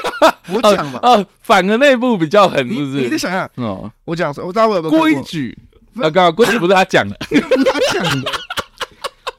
[0.48, 3.02] 我讲嘛，啊，反而那部比较狠，是不是？
[3.02, 3.90] 你再想想哦。
[4.04, 5.56] 我讲说，我知道我有个规矩，
[5.96, 8.30] 啊，刚刚规矩不是他讲的， 他讲的。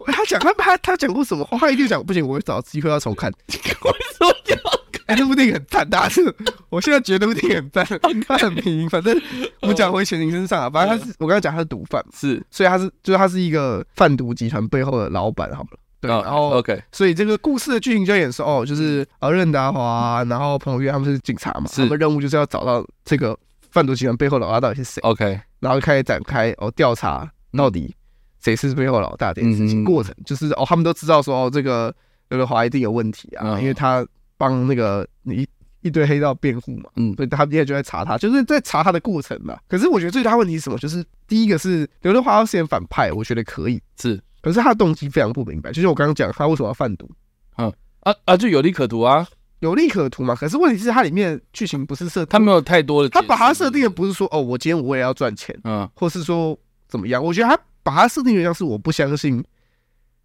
[0.05, 1.57] 他讲他他他讲过什么话？
[1.57, 3.31] 他一定讲不行，我会找机会要重看。
[3.47, 4.55] 为什么要
[4.91, 5.03] 看？
[5.07, 6.21] 哎，那部电影很赞，大家是。
[6.69, 7.85] 我现在觉得那部电影很赞，
[8.27, 8.89] 他很平。
[8.89, 9.17] 反正
[9.61, 15.69] 我们讲回钱宁身上啊，反正他是我刚才讲他是毒贩，是，所以他是就是他是一个贩毒集团背后的老板，好了。
[16.07, 23.37] 对，然后 OK，所以这个故事的剧情就演是，哦，就是呃任达华，然后彭于晏他们是警察嘛，他们任务就是要找到这个
[23.71, 27.95] 贩毒集团背后老大到底是谁，OK，然后开始展开哦调查，到底
[28.39, 31.93] 谁是背后老大这件事情过程，就是哦他们都知道说哦这个
[32.29, 34.05] 刘德华一定有问题啊，因为他
[34.37, 35.47] 帮那个你。
[35.85, 39.59] 一堆黑道辩护嘛，嗯，所以他们现在就在查他，就是在查他的过程嘛。
[39.67, 40.77] 可是我觉得最大问题是什么？
[40.77, 43.81] 就是第一个是刘德华要饰演反派，我觉得可以。
[43.99, 45.71] 是，可是他的动机非常不明白。
[45.71, 47.09] 就是我刚刚讲，他为什么要贩毒？
[47.57, 49.25] 嗯啊啊，就有利可图啊，
[49.59, 50.35] 有利可图嘛。
[50.35, 56.55] 可是问题是，它里面剧情不是设，他没有太多的，他把它设定的不是说哦，我今天我也要赚钱，嗯，或是说
[56.87, 57.23] 怎么样？
[57.23, 59.43] 我觉得他把它设定的像是我不相信，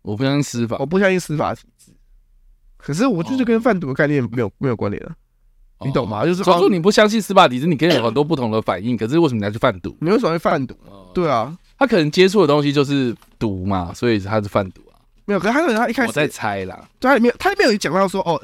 [0.02, 1.92] 我不相信司法，我不相信司法体制。
[2.76, 5.12] 可是我就是跟贩毒的概念没有没有关联了。
[5.84, 6.24] 你懂吗？
[6.24, 8.96] 就是说你不相信司法体制，你可以有很多不同的反应。
[8.96, 9.96] 可是为什么你要去贩毒？
[10.00, 10.74] 你为什么会贩毒？
[11.14, 14.98] 对啊，他可能接触的东西就是毒嘛，所以他是贩毒啊。
[15.24, 16.88] 没有，可是他可能他一开始我在猜啦。
[16.98, 18.42] 对，他里面他里面有讲到说，哦，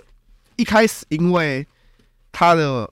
[0.57, 1.67] 一开始因为
[2.33, 2.91] 他的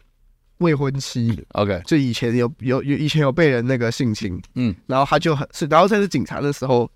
[0.58, 6.90] 未婚妻，OK，就以前有有有以前有被人那个性侵，嗯，然后他就很是，然后在是警察的时候，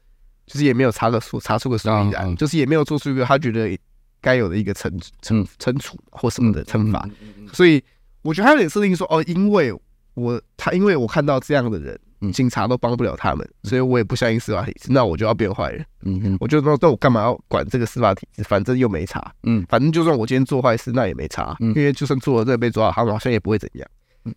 [0.47, 3.79] 就是也没有查个出查出个所以然，就是也没有做出一个他觉得。
[4.23, 4.91] 该有的一个惩
[5.23, 7.09] 惩惩处或什么的惩罚，
[7.53, 7.81] 所以
[8.23, 9.73] 我觉得他有点设定说哦，因为
[10.15, 11.97] 我他因为我看到这样的人，
[12.33, 15.85] 警察都帮不了他们，所以我也不相信司法体制，那我就要变坏人。
[16.05, 18.43] 嗯哼，我就说那我干嘛要管这个司法体制？
[18.43, 19.33] 反正又没查。
[19.43, 23.89] 嗯，反正就算我今天做坏事，那也没查，因为就算做了这个被抓，他们好像也不会怎样。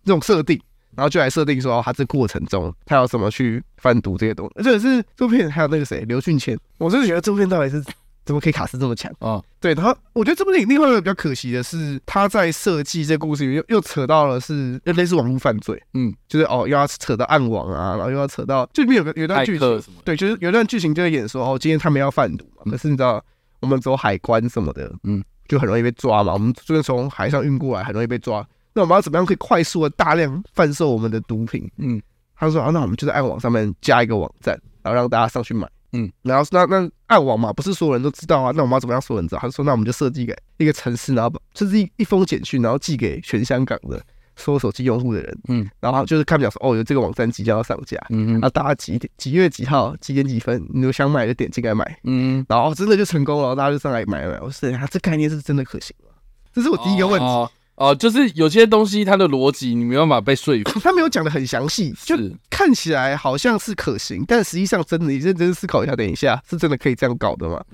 [0.04, 0.60] 这种设定，
[0.96, 4.62] 然后就来设定说，他这过程中他要怎么去贩毒这些东西。
[4.62, 7.82] 这个是这部片还有那个谁刘俊谦，我真的觉得这部片到底是。
[8.30, 9.10] 怎么可以卡斯这么强？
[9.18, 9.42] 啊？
[9.42, 23.20] 哦、对，他，我觉得这部电影另外一个比较可惜的是，他在设计这个故事里面又又扯到了是又类似网络犯罪，嗯，就是哦又要扯到暗网啊，然后又要扯到，就里面有个有段剧情，对，就是有段剧情就会演说哦，今天他们要贩毒嘛，可是你知道
[23.58, 31.68] 我们走海关什么的，嗯，就很容易被抓嘛，我们就是从海上运过来，很容易被抓，那我们要怎么样可以快速的大量贩售我们的毒品？
[31.78, 32.00] 嗯，
[32.36, 35.68] 他说啊，那我们就在暗网上面加一个网站，然后让大家上去买。
[35.92, 38.52] 嗯，然后那那暗网嘛，不是所有人都知道啊。
[38.54, 39.40] 那我们要怎么样所有人知道？
[39.40, 44.00] 他就说，那我们就设计一个一个城市，然后就是一一封简讯，然后寄给全香港的
[44.36, 45.38] 所有手机用户的人。
[45.48, 47.98] 嗯，然后就是看表说，哦，有这个网站即将要上架。
[48.10, 51.98] 嗯嗯，啊，大家几点几月几号几点几分，你有想买就点进来买。
[52.04, 54.38] 嗯，然后真的就成功了，大家就上来买买。
[54.40, 56.12] 我说，他这概念是真的可行吗？
[56.52, 57.26] 这是我第一个问题。
[57.26, 62.14] 哦哦哦，就是有些东西它的逻辑你没办法被说服， 他没有讲的很详细，就
[62.50, 67.64] 看起来好像是可行，但实际上真的，你认真思考一下，等一下是真的可以这样搞的吗？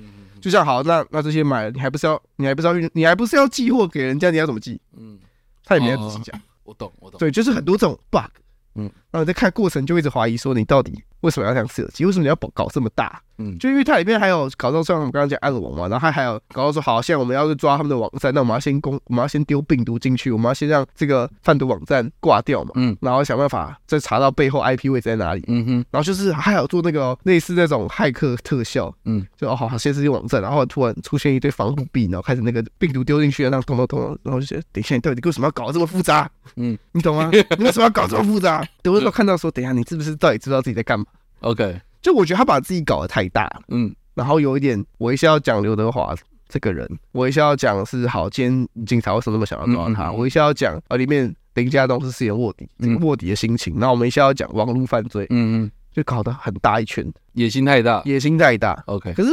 [0.40, 4.80] 就像好，那那这些买了，你还不是要，你还不是要运，你还不是要寄货给人家，你要怎么寄？
[4.96, 5.18] 嗯，
[5.64, 6.40] 他也没有仔细讲。
[6.62, 7.18] 我懂，我懂。
[7.18, 8.30] 对，就是很多这种 bug，
[8.76, 12.04] 嗯，然后在看过程就一直怀疑说，你到底为什么要这样设计？
[12.04, 13.20] 为什么你要搞这么大？
[13.38, 36.26] 嗯，就因为它里面还有搞到像我们刚刚讲暗网嘛，然后它还有搞到说，好现在我们要去抓他们的网站，那我们要先攻，我们要先丢病毒进去，我们要先让这个贩毒网站挂掉嘛，嗯，然后想办法再查到背后 IP 位置在哪里，嗯哼，然后就是还有做那个类似那种骇客特效，嗯，就哦好，先是一个网站，然后突然出现一堆防护壁，然后开始那个病毒丢进去，然后咚咚咚，然后就觉得等一下你到底为什么要搞这么复杂？
[36.56, 37.28] 嗯，你懂吗？
[37.58, 38.66] 你为什么要搞这么复杂？
[38.84, 41.04] 有的时候看到说，等一下你是不是到底知道自己在干嘛
[41.46, 43.94] ？OK，就我觉得他把自己搞得太大，嗯。
[44.14, 46.14] 然后有一点，我一下要讲刘德华
[46.48, 50.10] 这个人，我一下要讲是好，今天警察为什么那么想要抓他？
[50.10, 53.74] 我一下要讲啊，里面林家栋是饰演卧底，这个卧底的心情。
[53.76, 58.82] 那我们一下要讲网络犯罪，嗯嗯，就搞得很大一圈，野心太大，野心太大。
[58.86, 59.28] OK，可是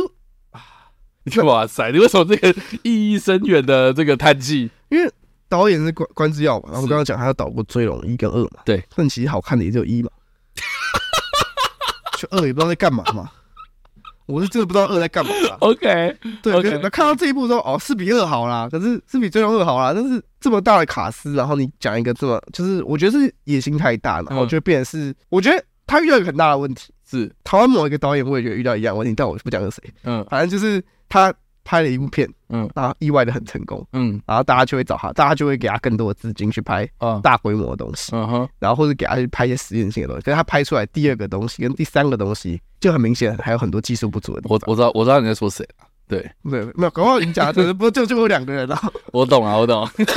[0.51, 0.61] 啊，
[1.47, 4.69] 哇塞，你为什么这个意义深远的这个叹气？
[4.89, 5.09] 因为
[5.47, 10.09] 导演是关关之耀嘛，然后我刚刚讲他要导过《追龙》一跟二嘛，对，但其实好看的也只有一嘛，
[12.23, 13.29] 就二也不知道在干嘛嘛。
[14.25, 15.31] 我是真的不知道二在干嘛。
[15.59, 19.91] OK，对，OK，那看到这一步之后哦，四比二好啦，可是是比最终二好啦。
[19.93, 24.27] 但是这么大的卡斯，然后你讲一个这么，就是我觉得是野心太大了。
[24.29, 29.93] 然后我觉得变成是，我觉得他遇到一个很大的问题，是台湾某一个导演，我也觉得遇到一样问题，但我不讲是谁。
[30.03, 31.33] 嗯，反正就是他。
[31.63, 36.87] 拍了一部片，嗯，然后意外的很成功，嗯，然后大家就会找他，大家就会给他更多的资金去拍
[37.21, 44.59] 大规模的东西，嗯哼，然后或者给他去拍一些实验性的东西，可是他拍出来第二个东西跟第三个东西就很明显还有很多技术不足的地方。
[44.65, 46.19] 我我知道我知道你在说谁了，对。
[46.49, 48.81] 对，没有，搞不好人家就是不就就有两个人啊，
[49.13, 50.05] 我懂啊，我懂，跟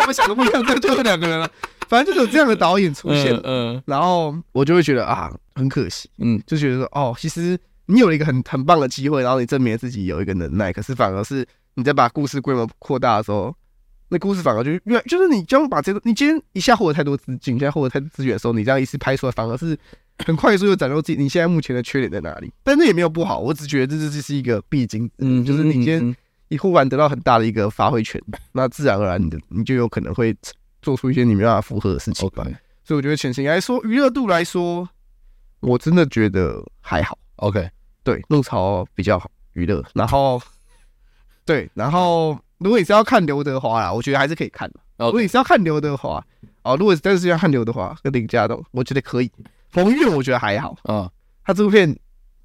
[0.00, 1.48] 我们想的不一样，就就有两个人了，
[1.88, 7.58] 反正就有这样的导演出现，嗯，然后我就会觉得啊，很可惜，嗯，就觉得说哦，其实。
[7.90, 13.54] 你有了一个很很棒的机会，然后你证明自己有一个能耐，可是反而是你在把故事规模扩大的时候，
[14.10, 19.76] 那故事反而就越就是你将把这个，你今天一下获得太多资金，一下获得太多资源的时候，你这样一次拍出来，反而是
[20.18, 22.52] 很快速就展露自己你现在目前的缺点在哪里。
[22.62, 26.16] 但那也没有不好，我只觉得这这是一个必经，嗯，就是你今天
[26.48, 28.22] 你忽然得到很大的一个发挥权，
[28.52, 30.36] 那自然而然你的你就有可能会
[30.82, 32.28] 做出一些你没办法符合的事情。
[32.28, 32.54] Okay.
[32.84, 34.88] 所以我觉得潜行来说，娱乐度来说，
[35.60, 37.18] 我真的觉得还好。
[37.36, 37.70] OK，
[38.08, 40.40] 对，陆潮比较好娱乐，然后
[41.44, 44.80] 对，然后如果你是要看刘德华啦，我觉得还是可以看的。
[44.96, 46.24] 如果你是要看刘德华，
[46.62, 49.30] 哦，如果真的是要看刘德华跟林家栋，我觉得可以。
[49.68, 51.10] 冯玉我觉得还好啊，
[51.44, 51.94] 他这部片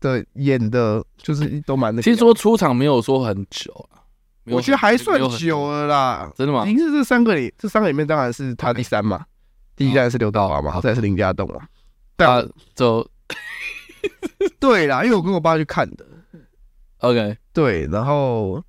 [0.02, 2.02] 的演的就是都蛮那。
[2.02, 4.04] 听说出场没有说很久啊，
[4.48, 6.30] 我觉得还算久了啦。
[6.36, 6.66] 真的吗？
[6.66, 9.26] 您是这三个里，这三个里面当然是他第三嘛
[9.78, 11.66] 第一站是刘德华嘛，好，再是林家栋啊。
[12.18, 12.46] 但
[12.76, 13.08] 就
[14.60, 16.06] 对啦，因为我跟我爸去看的。
[17.00, 18.64] OK，对，然后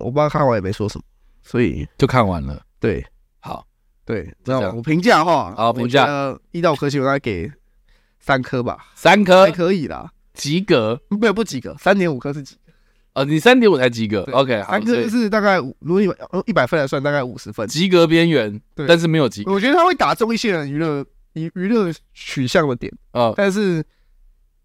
[0.00, 1.04] 我爸看完也没说什么，
[1.42, 2.62] 所以就看完了。
[2.78, 3.04] 对，
[3.40, 3.66] 好，
[4.04, 4.76] 对，这样。
[4.76, 6.38] 我评价的话，好评价。
[6.52, 7.50] 一到五颗星，我大概给
[8.20, 9.44] 三颗吧，三颗？
[9.46, 12.72] 还可以啦，及格，没有不及格，三点五颗是及格，
[13.14, 16.14] 呃，你三点五才及格，OK，三颗是大概，如果用
[16.46, 23.84] 一百分来算，大概五十分，及格边缘，对，但是没有及格，我觉得他会打中一些人娱乐娱娱乐取向的点啊，但是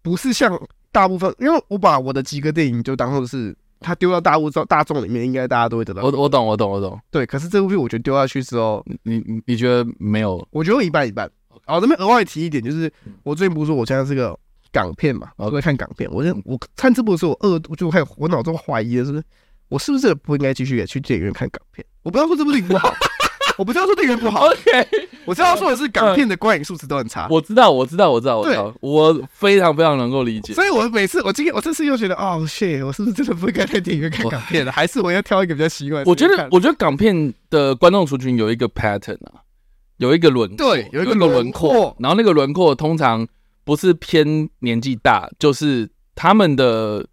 [0.08, 0.58] 不是像
[0.90, 3.54] 大部分，因为我把我的几个电影就当做是。
[3.80, 6.02] 他丢到大物众大众里面，应该大家都会得到。
[6.02, 7.00] 我我懂，我懂，我懂。
[7.12, 10.44] 对，可是这部片我觉得丢下去之后，你你你觉得没有？
[10.50, 11.30] 我觉得一半一半。
[11.64, 12.92] 哦，这边额外提一点，就是
[13.22, 14.36] 我最近不是说我现在是个
[14.72, 16.10] 港片嘛，然后在看港片。
[16.10, 19.22] 我我看这部的时候，我二我就开始我脑中怀疑的是，
[19.68, 21.86] 我是不是不应该继续也去电影院看港片？
[22.02, 22.92] 我不知道说这部电影不好。
[23.58, 24.88] 我不知道说电影院不好，OK，
[25.24, 27.26] 我知道说的是港片的观影素质都很差。
[27.28, 30.54] 我知道，我知道，我知道，我知道，我非常非常能够理解。
[30.54, 34.70] 所以我每次我今天我这次又觉得，哦，shit，我是不是真的不应该在电影院看港片了？
[34.70, 36.04] 还是我要挑一个比较习惯？
[36.06, 39.42] 我觉得，我觉得港片的观众族群有一个 pattern 啊，
[39.96, 43.26] 有一个轮对，有一个轮廓，然后那个轮廓通常
[43.64, 47.04] 不是偏年纪大，就是他们的。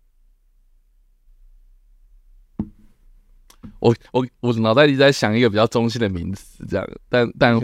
[3.86, 7.60] 我我我脑袋里在想一个比较中性的名词，这样，但但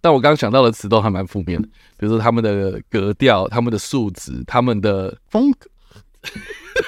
[0.00, 5.68] 但我刚刚想到的词都还蛮负面的，比如说他们的格调、他们的素质、他们的风格、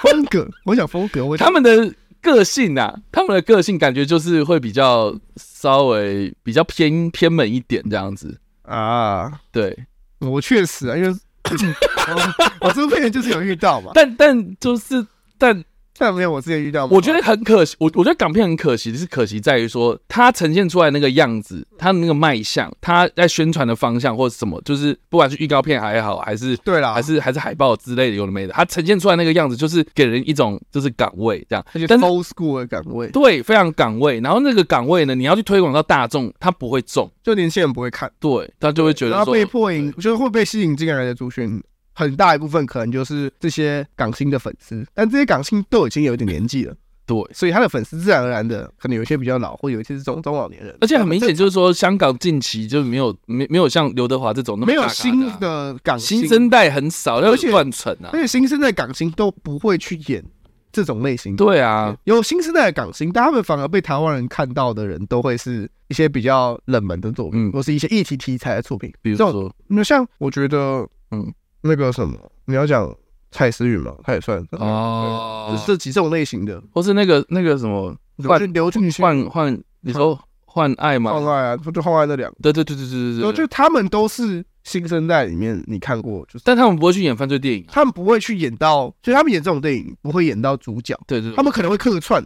[0.01, 9.39] 风格，我想风格，我他们的个性啊，他们的个性感觉就是会比较稍微比较偏偏门一点这样子啊。
[9.51, 9.85] 对，
[10.21, 11.11] 我确实啊，因为
[12.63, 15.07] 我这部片就是有遇到嘛，但但就是
[15.37, 15.63] 但。
[15.99, 17.77] 但没有我之前遇到，我觉得很可惜。
[17.79, 34.19] 我我觉得港片很可惜的是，可惜在于说它呈现出来那个样子，它的那个卖相，它在宣传的方向或者什么，就是不管是预告片还好，还是对啦，还是还是海报之类的，有的没的，它呈现出来那个样子，就是给人一种就是岗位这样，而且 old school 的岗位，对，非常岗位。
[34.21, 41.63] 然后那个岗位呢，你要去推广到大众，它不会中，就年轻人不会看，对，他就会觉得说他被迫引，就是会被吸引进来的族群。
[41.93, 46.75] 很大一部分可能就是这些港星的粉丝，但这些港星都已经有一点年纪了，
[47.05, 50.75] 对，所以他的粉丝自然而然的可能有一些比较老，或有一些是中中老年人。
[50.81, 58.11] 而且很明显就是说，香港近期就没有没没有像刘德华这种那么、啊、没有新的港星，新生代很少，而且断层啊。
[58.13, 60.25] 而且新生代港星都不会去演
[60.71, 61.37] 这种类型。
[61.37, 71.31] 对啊，有新生代的港星，但他们反而被台湾人看到的人都会是一些比较冷门的作品，嗯、或是一些议题题材的作品，比如说，那像我觉得，嗯。
[71.63, 72.95] 那个什么，你要讲
[73.31, 81.13] 蔡思韵吗，他也算哦，这几种类型的，或是那个那个什么换刘俊勋换换，你说换爱吗？
[81.13, 92.23] 换爱啊，就换爱那两个，对对对对对对对，就他们都是新生代里面你看过，就是，但他们不会去演犯罪电影，他们不会去演到，就他们演这种电影不会演到主角，对对，他们可能会客串，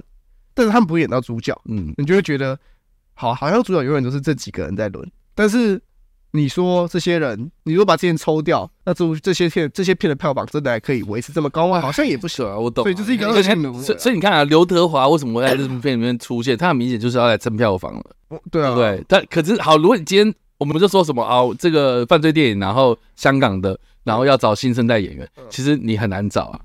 [0.54, 2.58] 但是他们不会演到主角，嗯，你就会觉得，
[3.14, 5.80] 好，好像主角永远都是这几个人在轮，但是。
[6.36, 11.80] 你说这些人，你如果把这些人抽掉，那这这些片这些片的票房真的还可以维持这么高吗？
[11.80, 12.84] 好像也不行啊，我懂。
[12.84, 13.72] 所以就是一个恶性的。
[13.82, 16.56] 所以所以你看啊，刘德华为什么会在这部片里面出现？
[16.56, 18.04] 他很明显就是要来蹭票房了。
[18.50, 19.02] 对啊，对。
[19.08, 26.60] 但可是好，如果你今天我们就说什么啊，这个犯罪电影，然后香港的，然后要找新生代演员，其实你很难找啊。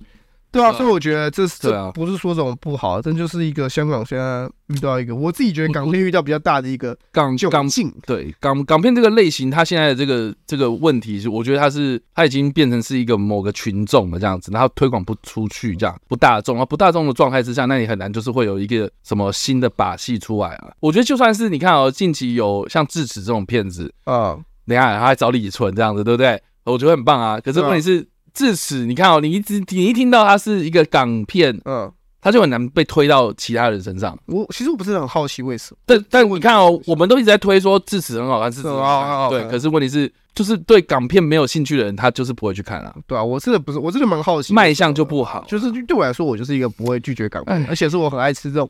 [0.51, 7.89] 对啊，所以我觉得这是这不是说这种不好，这就是一个香港现在遇到一个，我自己觉得港片遇到比较大的一个港港性。
[8.05, 20.73] 对港港片这个类型，它现在的这个这个问题是，我觉得它是它已经变成是一个某个群众的这样子，然后推广不出去，这样不大众啊，不大众的状态之下，那你很难就是会有一个什么新的把戏出来啊。
[20.81, 26.41] 我觉得就算是你看哦，近期有像智齿这种片子啊，你看他还找李纯这样子，对不对？
[26.65, 27.39] 我觉得很棒啊。
[27.39, 28.05] 可是问题是。
[28.33, 34.17] 智齿，你看哦，你一直你一听到它是一个港片，嗯，它就很难被推到其他人身上。
[34.25, 39.49] 我其实我不是很好奇为什么，但但你看哦，我们都一直在推说智齿很好看，智齿很好看，对。
[39.49, 42.95] 可是问题是，就是对港片没有兴趣的人，他就是不会去看啊。
[43.07, 45.43] 对啊，我真的不是，我真的蛮好奇，卖相就不好。
[45.47, 48.69] 就是对我来说，我就是一个不会拒绝港片，而且是我很爱吃这种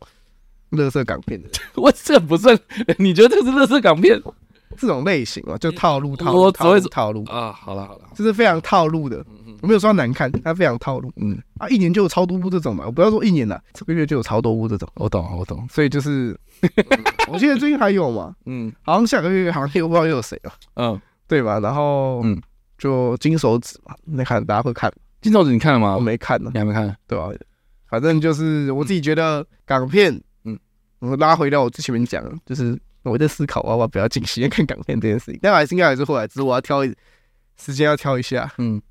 [0.70, 1.49] 乐色港片的。
[1.76, 2.57] 我这不算，
[2.97, 4.22] 你觉得这是乐色港片？
[4.78, 7.51] 这种类型嘛，就套路套路套路套路啊。
[7.51, 9.26] 好了好了，这是非常套路的。
[9.61, 11.11] 我没有说难看，它非常套路。
[11.17, 14.89] 嗯啊，一年就有超多部这种嘛，我不要说一年了，这个月就有超多部这种。
[14.95, 15.67] 我懂，我懂。
[15.69, 16.36] 所以就是，
[17.32, 21.59] 我记得最近还有嘛，嗯，好像下个月好像又不知道又有谁了，嗯，对吧？
[21.59, 22.41] 然后嗯，
[22.80, 24.91] 就金手指嘛，那看大家会看
[25.22, 25.95] 金手指，你看了吗？
[25.95, 26.95] 我没看呢，你还没看？
[27.07, 27.30] 对吧？
[27.88, 30.57] 反正就是我自己觉得港片，嗯，
[30.99, 35.39] 我拉回到我之前面讲，就是我在思考，我要不要进戏院看港片这件事情。
[35.41, 36.93] 但还是应该还是后来，只是我要挑一
[37.58, 38.82] 时间要挑一下，嗯。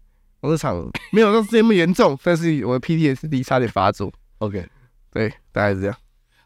[0.42, 4.10] 我这场没有像之前那么严重， 但是我的 PTSD 差点发作。
[4.38, 4.66] OK，
[5.12, 5.94] 对，大概是这样。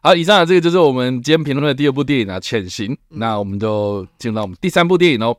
[0.01, 2.93] 好，以上的这个就是我们今天评论的第二部电影啊，《潜行》。
[3.07, 5.37] 那我们就进入到我们第三部电影哦。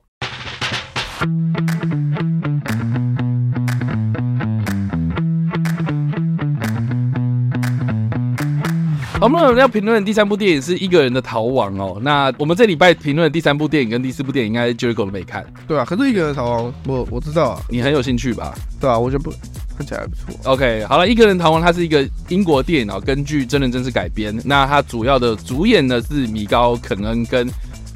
[9.21, 11.99] 我们要评论的第三部电影是一个人的逃亡哦。
[12.03, 15.87] 那我们这礼拜评论的第三部电影跟第四部电影，应该 Jericho 都没看，对啊。
[15.87, 18.55] 可是一个人逃亡，我我知道啊，你很有兴趣吧？
[18.79, 19.33] 对啊，我觉得不
[19.79, 20.53] 看起来还不错。
[20.53, 24.39] OK，好了，一个人逃亡，它是一个英国电影哦，根据真人真事改编。
[24.45, 27.49] 那它主要的主演呢是米高肯恩跟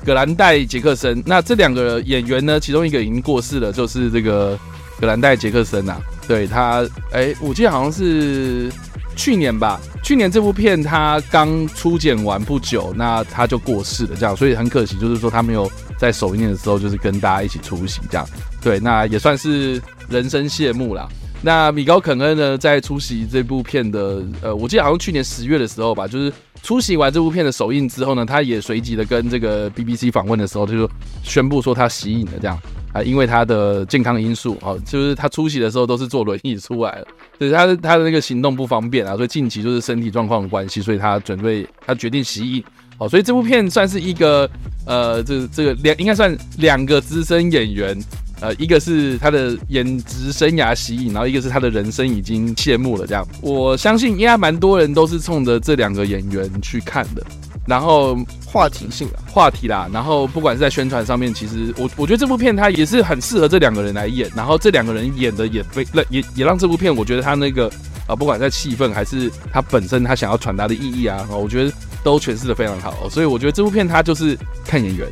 [0.07, 1.23] 葛兰戴杰克森。
[1.27, 4.59] 那这两个演员呢，其中一个已经过世了，就是这个
[4.99, 6.01] 葛兰戴杰克森呐、啊。
[6.27, 8.73] 对他，哎、欸，我记得好像是。
[9.21, 18.27] 去年吧，去年这部片他刚初剪完不久，那他就过世了，这样，所以很可惜，就是说他没有在首映的时候，就是跟大家一起出席，这样，
[18.63, 21.07] 对，那也算是人生谢幕啦。
[21.43, 30.89] 那米高肯恩呢，在出席这部片的，呃，我记得好像去年十月的时候吧，就是出席完这部片的首映之后呢，他也随即的跟这个 BBC 访问的时候，他就
[31.23, 32.59] 宣布说他息影了，这样。
[32.93, 37.07] 啊，因为他的健康因素，哦，就是他出席的时候都是坐轮椅出来了，
[37.39, 42.65] 对，他他的那个行动不方便啊，所以近期就是身体状况的关系，所以他准备他决定息影，
[42.99, 44.51] 哦，所以这部片算是一个
[44.87, 47.97] 呃，这这个两应该算两个资深演员，
[48.41, 57.25] 呃，一个是他的演职生涯息影，然后一个是他的人生已经谢幕了，这样，我相信应该蛮多人都是冲着这两个演员去看的。
[57.67, 59.89] 然后话题性啊，话题啦。
[59.93, 64.29] 然后不管是在宣传上面，其实我我觉得这部片它也是很适合这两个人来演。
[64.35, 67.71] 然后这两个人演的也非那也也让这部片，我觉得他那个
[68.07, 73.09] 啊、不管在气氛还是他本身他想要传达的意义啊，我觉得都诠释的非常好。
[73.09, 75.07] 所以我觉得这部片它就是看演员，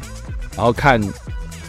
[0.56, 1.00] 然后看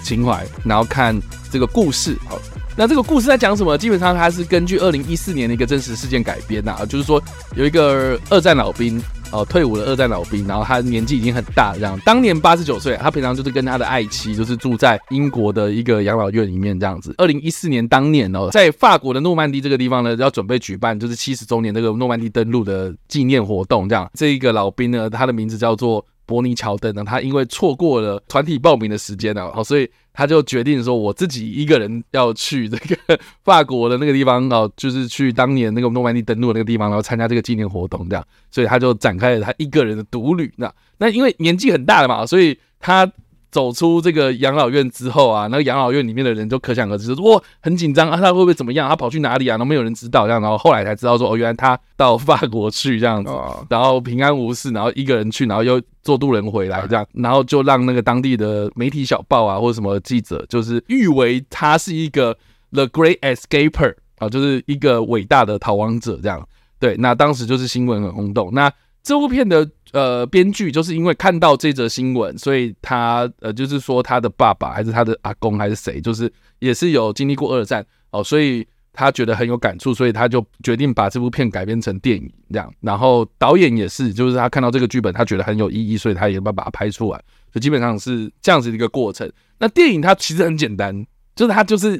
[0.01, 1.15] 情怀，然后看
[1.51, 2.17] 这个故事。
[2.27, 2.39] 好，
[2.75, 3.77] 那这个故事在讲什么？
[3.77, 7.21] 基本上它是根据二零一四年的一个真实事件改编的啊，就是说
[7.55, 8.99] 有一个二战老兵。
[9.31, 17.13] 哦，退伍的二战老兵，然后他年纪已经很大，这样，当年八十九岁，他平常就是跟他的爱妻，就是住在英国的一个养老院里面这样子。
[17.17, 24.09] 二零一四年当年哦，在法国的诺曼底这个地方呢，要准备举办就是七十周年这个诺曼底登陆的纪念活动，这样。
[24.13, 29.89] 这一个老兵呢，他的名字叫做伯尼乔登呢，他因为错过了团体报名的时间呢，好，所以。
[30.11, 40.51] 他就决定说，我自己一个人要去这个法国的那个地方啊，就是去当年那个诺曼底登陆那个地方，然后参加这个纪念活动这样，所以他就展开了他一个人的独旅。
[40.57, 43.09] 那那因为年纪很大了嘛，所以他。
[43.51, 48.87] 走出这个养老院之后啊，那个养老院里面的人就可想而知，就是哇，很紧张啊，他会不会怎么样？
[48.87, 49.51] 他跑去哪里啊？
[49.53, 53.31] 然后没有人知道这样，然后后来才知道说，哦，原来他到法国去这样子，
[53.69, 62.37] 然后平安无事，然后一个人去，然后又坐渡轮回来这样，然后就让那个当地的媒体小报啊或者什么记者，就是誉为他是一个
[62.71, 66.47] The Great Escaper 啊，就是一个伟大的逃亡者这样。
[66.79, 68.53] 对，那当时就是新闻很轰动。
[68.53, 68.71] 那
[69.09, 69.67] 这部片的。
[69.91, 82.71] 呃，编剧就是因为看到这则新闻，所以他呃，就是说他的爸爸还是他的阿公还是谁，就是也是有经历过二战哦，所以他觉得很有感触，所以他就决定把这部片改编成电影这样。
[82.81, 87.19] 然后导演也是，就是他看到这个剧本，他觉得很有意义，所以他也要把它拍出来。
[87.51, 89.27] 就基本上是这样子的一个过程。
[89.57, 91.03] 那电影它其实很简单，
[91.35, 91.99] 就是他就是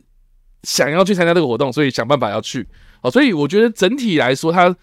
[0.62, 2.68] 想要去参加这个活动，所以想办法要去
[3.02, 3.10] 哦。
[3.10, 4.76] 所以我觉得整体来说，他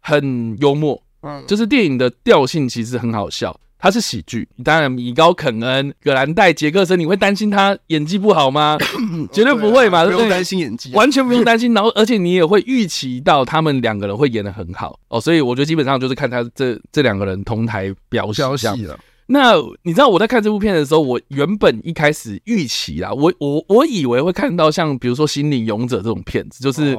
[0.00, 1.02] 很幽默。
[1.22, 4.48] 嗯，就是电影的调性其实很好笑，它是喜剧。
[4.64, 8.78] 当然，米高肯恩、葛兰戴、杰克森，你会担心他演技不好吗？
[9.32, 11.74] 绝对不会嘛，不用担心演技，完全不用担心。
[11.74, 15.20] 然后，而且你也会预期到他们两个人会演的很好哦。
[15.20, 18.42] 所以我觉得基本上就是看他这这两个人同台飙戏
[18.86, 18.98] 了。
[19.26, 26.96] 那你知道我在看这部片的时候，我原本一开始预期啦，我我我以为会看到像比如说《心灵勇者》这种片子，就是。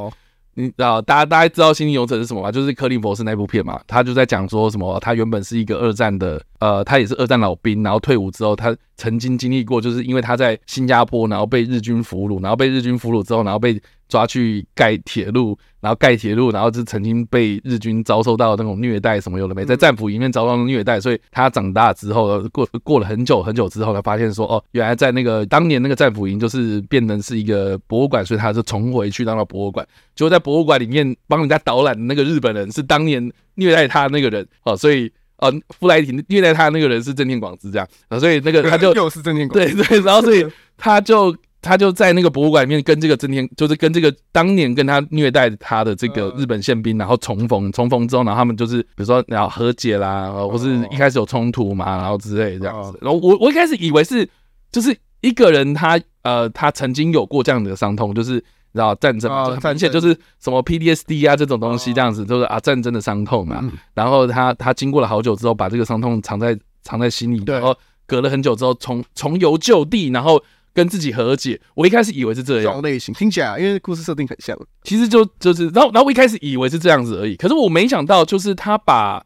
[0.55, 2.51] 你知道，大家大家知道《心灵勇者》是什么吗？
[2.51, 13.81] 就是克林博士那部片嘛，他就在讲说什么，他原本是一个二战的，呃，他也是二战老兵，然后退伍之后，他曾经经历过，就是因为他在新加坡，然后被日军俘虏，然后被日军俘虏之后，然后被
[14.11, 35.49] 抓去盖铁路，然后盖铁路，然后就曾经被日军遭受到那种虐待什么有的没，在战俘营里面遭到虐待，所以他长大之后，过过了很久很久之后，他发现说，哦，原来在那个当年那个战俘营就是变成是一个博物馆，所以他就重回去当了博物馆，结果在博物馆里面帮人家导览的那个日本人是当年虐待他那个人，哦，所以呃，
[35.79, 40.45] 布莱廷虐待他的那个人是正念广之这样，啊，所以那个他就又是正念广对对，然后所以
[40.77, 41.33] 他就。
[41.61, 52.97] 他就在那个博物馆里面跟这个真田，就是跟这个当年跟他虐待他的这个日本宪兵，然后重逢，重逢之后，然后他们就是比如说然后和解啦，或是一开始有冲突嘛，然后之类这样子。
[52.99, 54.27] 然后我我一开始以为是
[54.71, 63.63] 就是一个人他呃他曾经有过这样的伤痛，就是然后战争嘛，而且就是什么 PDSD 啊这种东西这样子，就是啊战争的伤痛嘛。
[63.93, 70.43] 然后他他经过了好久之后，把这个伤痛藏在藏在心里，然后隔了很久之后重重游旧地，然后。
[70.73, 72.81] 跟自己和解，我一开始以为是这样。
[72.81, 79.21] 类型，听起来因为故事设定很像，其实就就是，然后然后我一开始以为是这样子而已，可是我没想到，就是他把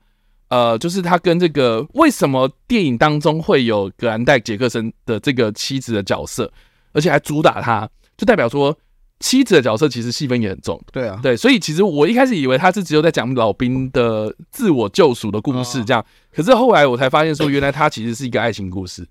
[0.50, 6.52] 呃，就是他跟这个为什么电影当中会有格兰戴杰克森的这个妻子的角色，
[6.94, 7.88] 而且还主打他，
[8.18, 8.76] 就代表说
[9.20, 19.08] 妻子的角色其实戏份也很重，对啊，对，所以其实我一开始以为他是只有在讲老兵的自我救赎的故事这样，可是后来我才发现说，原来他其实是一个爱情故事，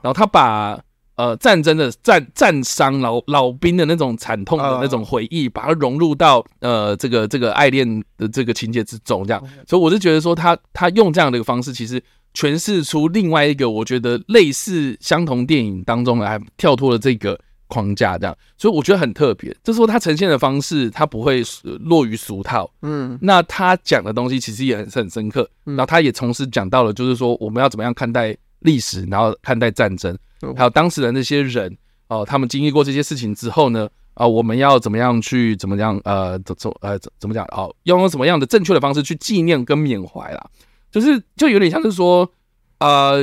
[0.00, 0.80] 然后他把。
[1.18, 12.00] 呃，战争的战战伤老老兵的那种惨痛的那种回忆，把它融入到呃这个这个爱恋的这个情节之中，这样，所以我是觉得说他他用这样的一个方式，其实
[12.34, 19.50] 诠释出另外一个我觉得类似相同电影当中来跳脱了这个框架，这样，所以我觉得很特别。
[19.64, 21.42] 就是说他呈现的方式，他不会
[21.80, 30.16] 落于俗套，嗯，那他讲的东西其实也很很深刻，然后他也同时讲到了，就是说我们要怎么样看待历史，然后看待战争。
[30.56, 31.76] 还有当时的那些人
[32.08, 40.46] 哦，他们经历过这些事情之后呢，啊，我们要怎么样去怎么样呃怎怎呃怎怎么讲哦，要用什么样的正确的方式去纪念跟缅怀啦？
[40.90, 42.30] 就是就有点像是说，
[42.78, 43.16] 呃，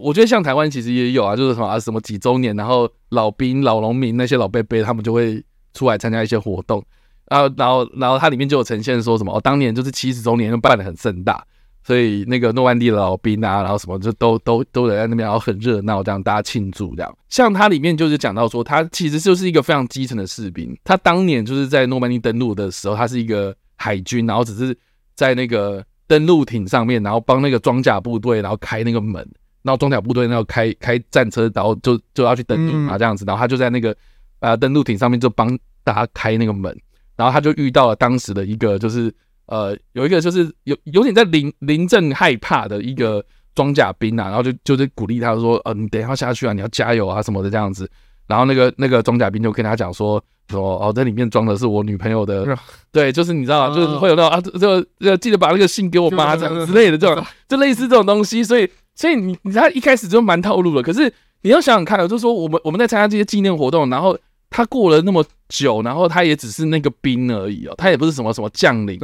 [0.00, 5.42] 我觉得像台湾其实也有啊，就是什么啊什么几周年，然后老兵、老农民那些老伯伯他们就会
[5.74, 6.84] 出来参加一些活动
[7.26, 11.42] 啊，然后然后它里面就有呈现说什么哦，当年就是七十周年就办的很盛大。
[11.82, 17.16] 所以那个诺曼底的老兵啊，然后什么就都都都在那边，然后很热闹，这样大家庆祝这样。
[17.30, 20.76] 像它里面就是讲到说，他其实就是一个非常基层的士兵。
[20.84, 24.76] 他当年就是在诺曼底登陆的时候，他是一个海军，然后只是
[25.14, 29.26] 在那个登陆艇上面，然后帮那个装甲部队，然后开那个门，
[29.62, 33.24] 然后装甲部队然后开开战车，然后就就要去登陆嘛，这样子。
[33.24, 33.96] 然后他就在那个
[34.40, 36.78] 呃登陆艇上面就帮大家开那个门，
[37.16, 39.10] 然后他就遇到了当时的一个就是。
[39.48, 43.24] 呃，有一个就是有有点在临临阵害怕的一个
[43.54, 47.90] 装甲兵啊，然后就就是鼓励他说，呃，你等一下下去啊，你要加油啊什么的这样子。
[48.26, 52.46] 然后那个那个装甲兵就跟他讲说，说哦，这里面装的是我女朋友的，
[52.92, 53.74] 对，就是你知道？
[53.74, 58.44] 就是会有那种啊，这个这个记得把那个信给我妈这样之类的这种，就类似这种东西。
[58.44, 64.18] 所以所以你你他一开始就蛮套路的，可是你要想想看，就是说我们我们在参加这些纪念活动，然后。
[64.50, 68.98] 他过了那么久，然后他也只是那个兵而已哦，他也不是什么什么将领，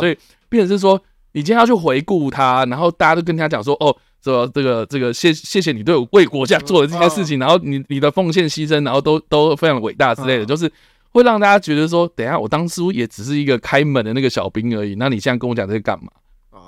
[0.00, 0.16] 所以
[0.48, 1.00] 变成是说，
[1.32, 10.70] 你今天要去回顾他，然后大家都跟他讲说，哦，说这个这个谢谢谢你对我为国家做的这件事情，然后你你的奉献牺牲，然后都都非常伟大之类的，就是
[11.12, 16.10] 会让大家觉得说，等一下我当初也只是一个开门的那个小兵而已，那你现在跟我讲这个干嘛？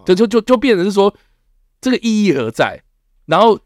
[0.06, 1.12] 就就就就变成是说，
[1.80, 2.80] 这个意义何在？
[3.26, 3.58] 然后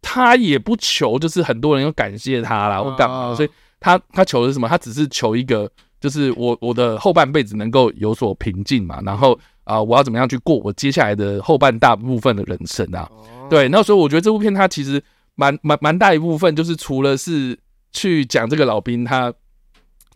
[0.00, 3.48] 他也不求，就是很多人要感谢他啦，或干嘛，所以。
[3.80, 4.68] 他他求的是什么？
[4.68, 5.70] 他只是求一个，
[6.00, 9.00] 就是我我的后半辈子能够有所平静嘛。
[9.04, 9.32] 然后
[9.64, 13.08] 啊、呃，我要怎么样去过我接下来的后半大部分的人生啊？
[13.50, 15.02] 对，那所以我觉得这部片它其实
[15.34, 17.58] 蛮蛮蛮大一部分，就是除了是
[17.92, 19.32] 去讲这个老兵他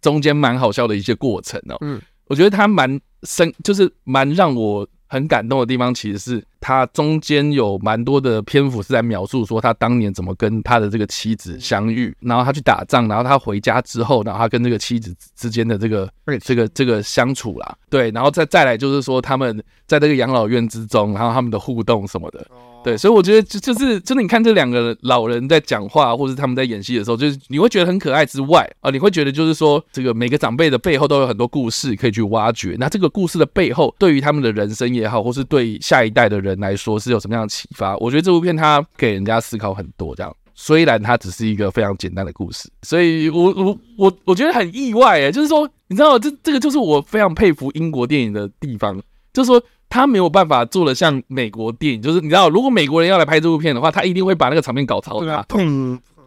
[0.01, 1.77] 中间蛮好笑的一些过程哦。
[1.81, 4.87] 嗯，我觉得他蛮深，就是蛮让我。
[5.13, 16.11] 很感动的地方，其实是他中间有蛮多的篇幅是在描述说他当年怎么跟他的这个妻子相遇，然后他去打仗，然后他回家之后，然后他跟这个妻子之间的这个
[16.43, 22.47] 这个这个相处啦，对，然后再再来就是说他们在这个养老院之中，然后他们的互动什么的。
[22.85, 32.77] 对，所以我觉得就就是真的，你看这两个老人在讲话，或者他们在演戏的时候，就是你会觉得很可爱之外啊，你会觉得就是说，这个每个长辈的背后都有很多故事可以去挖掘。
[32.79, 37.97] 那这个故事的背后，对于他们的人生也好，或是对下一代的人来说，是有什么样的启发？
[37.99, 40.35] 我觉得这部片它给人家思考很多，这样。
[40.55, 49.01] 虽然它只是一个非常简单的故事，所以我我我我觉得很意外诶，就是说，你知道这这个就是我非常佩服英国电影的地方，
[49.33, 49.61] 就是说
[49.93, 55.45] 他没有办法做的像美国电影，就是你知道，如果美国人要来拍这部片的话，他一定会把那个场面搞超大。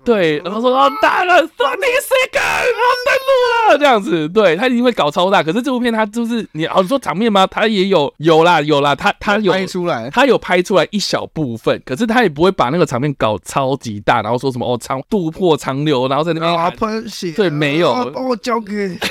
[0.06, 5.42] 对，然后说哦，大了，Sony Second，我登陆了，这样子，对，他一定会搞超大。
[5.42, 7.48] 可是这部片他就是你，哦，你说场面吗？
[7.48, 18.98] 他也有，有啦，有啦，他他有拍出来，他有拍出来一小部分，可是他也不会把那个场面搞超级大，然后说什么哦，长渡破长流，然后在那边喷血，对，没有，帮我交给。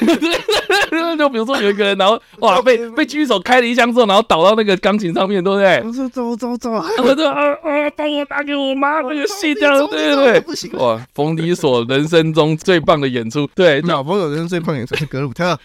[1.19, 5.81] 就比如说有一个人，然后哇被被狙击手开了一枪之后，然后倒到那个钢琴上面，对不对？
[5.85, 10.41] 我说走走走，我说啊啊，帮我打给我妈那个戏这样，对对对，
[10.85, 15.59] 哇，冯迪索人生中最棒的演出，对，那冯迪索人生最棒演出是格鲁特，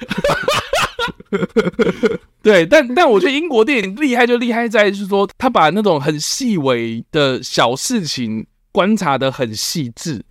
[2.42, 10.24] 对，但但我觉得英国电影厉害就厉害在就是说，他把那种很细微的小事情观察的很细致。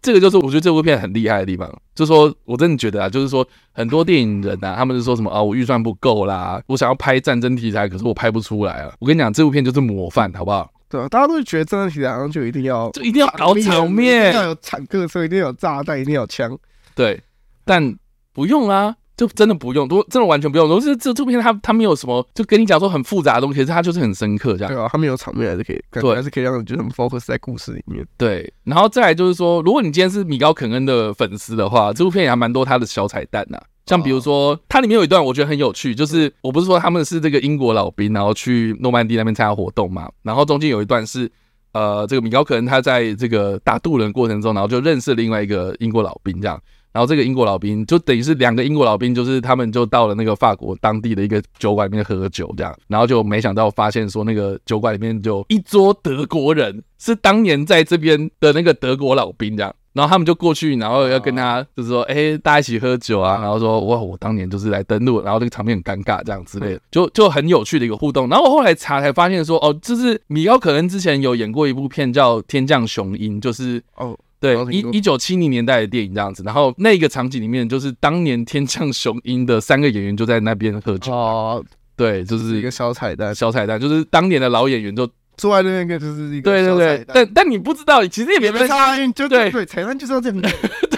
[0.00, 8.92] 这个就是我觉得这部片很厉害的地方，就是说我真的觉得啊，就是说很多电影人啊，他们是说什么啊，我预算不够啦，我想要拍战争题材，可是我拍不出来啊。
[9.00, 10.70] 我跟你讲，这部片就是模范，好不好？
[10.88, 16.58] 对啊，大家都会觉得战争题材好像就一定要，就一定要搞场面，要有坦克车，一定要有炸弹，一定要有枪。
[16.94, 17.22] 对，
[17.64, 17.96] 但
[18.32, 18.94] 不用啊。
[19.18, 20.68] 就真的不用，都真的完全不用。
[20.68, 24.72] 都是这这部片，它它没有什么，就跟你讲说很复杂的东西，可是它就是很深刻这样。
[24.72, 28.06] 对啊，它没有场面还是可以，对，还是可以让人觉得很 focus 在故事里面。
[28.16, 33.64] 对，然后再来就是说，如果你今天是米高肯恩的粉丝的话，这部片也还蛮多他的小彩蛋呐、啊。
[33.88, 41.30] 像比如说，它里面有一段我觉得很有趣，就是我不是说他们是这个英国老兵，然后去诺曼底那边参加活动嘛，然后中间有一段是
[41.72, 46.60] 呃，这个米高肯恩他在这个打渡轮过程中，然后就认识另外一个英国老兵这样。
[46.90, 68.28] 然后这个英国老兵就等于是两个英国老兵，就是他们就到了那个法国当地的一个酒馆里面喝酒，这样，然后就没想到发现说那个酒馆里面就一桌德国人，是当年在这边的那个德国老兵，这样，然后他们就过去，然后要跟他就是说，哎，大家一起喝酒啊，然后说哇，我当年就是来登录，然后这个场面很尴尬，这样之类的，就就很有趣的一个互动。
[68.28, 74.16] 然后我后来查才发现说，哦，就是米高可恩之前有演过一部片叫《天降雄鹰》，就是哦。
[74.40, 81.12] 对，一一九七零年代的电影这样子，然后那个场景里面就是当年天降雄鹰的三个演员就在那边喝酒。
[81.12, 81.64] 哦，
[81.96, 89.50] 对，就是一个小彩蛋，小彩蛋就是当年的老演员就坐在那边，就是一个对对对，但但你不知道，其实也没差，就对。
[89.50, 90.42] 对，彩蛋就是要这样，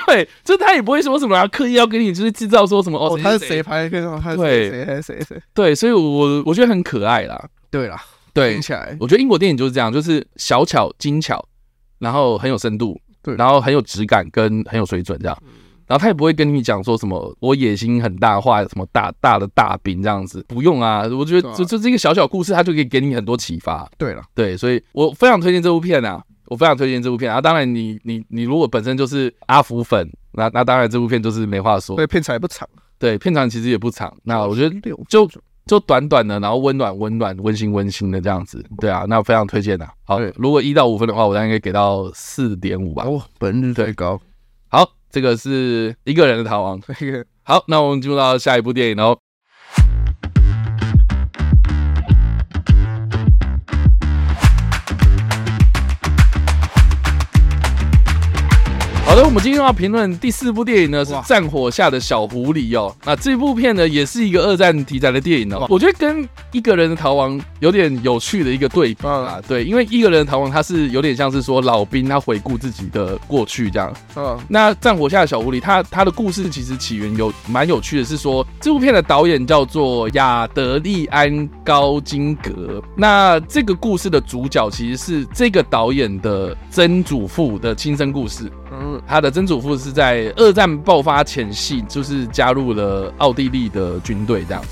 [0.06, 8.02] 对，就他也不会说什么要刻意要给你就是制造说什么哦，他是谁拍的，他是谁谁谁谁，对，所以我我觉得很可爱啦，对啦，
[8.34, 8.96] 对，听起来。
[8.98, 11.46] 我觉得英国电影就是这样，就是小巧精巧，
[12.00, 13.00] 然后很有深度。
[13.22, 15.42] 对，然后很有质感跟很有水准这样，
[15.90, 23.90] 然后他也不会跟你讲说什么我野心很大，画什么大大的大饼这样子，不用啊，我觉得这这这一个小小故事，他就可以给你很多启发。
[23.98, 27.40] 对了，对，所以我非常推荐这部片啊，我非常推荐这部片啊。
[27.40, 31.96] 当然你，你你你如果本身就是阿福粉，那那当然这部片就是没话说。
[31.96, 34.16] 对，片长也不长，对，片长其实也不长。
[34.22, 34.76] 那我觉得
[35.08, 35.28] 就。
[35.66, 39.88] 就短短的，然后温暖温暖、温馨温馨的这样子，对啊，那我非常推荐的。
[40.02, 43.04] 好，如果一到五分的话，我大概可以给到四点五吧。
[43.06, 44.20] 哦，本日最高。
[44.66, 46.80] 好，这个是一个人的逃亡。
[47.42, 49.18] 好，那我们进入到下一部电影喽。
[59.10, 62.94] 好的，我们今天要评论第四部电影呢，是《战火下的小狐狸》哦。
[63.04, 65.66] 那这部片呢，也是一个二战题材的电影哦。
[65.68, 69.40] 我觉得跟一个人的逃亡有点有趣的一个对比啊。
[69.48, 73.92] 对，因为一个人的逃亡，它是有点像是说老兵他回顾自己的过去这样。
[74.14, 74.38] 嗯。
[74.46, 82.80] 那《战火下的小狐狸》，它它的故事其实起源有蛮有趣的，是说这部片的导演叫做亚德利安高金格。
[82.96, 88.48] 那这个故事的主角其实是这个导演的曾祖父的亲身故事。
[88.72, 94.62] 嗯，他的曾祖父是在二战爆发前夕，就是加入了奥地利的军队这样。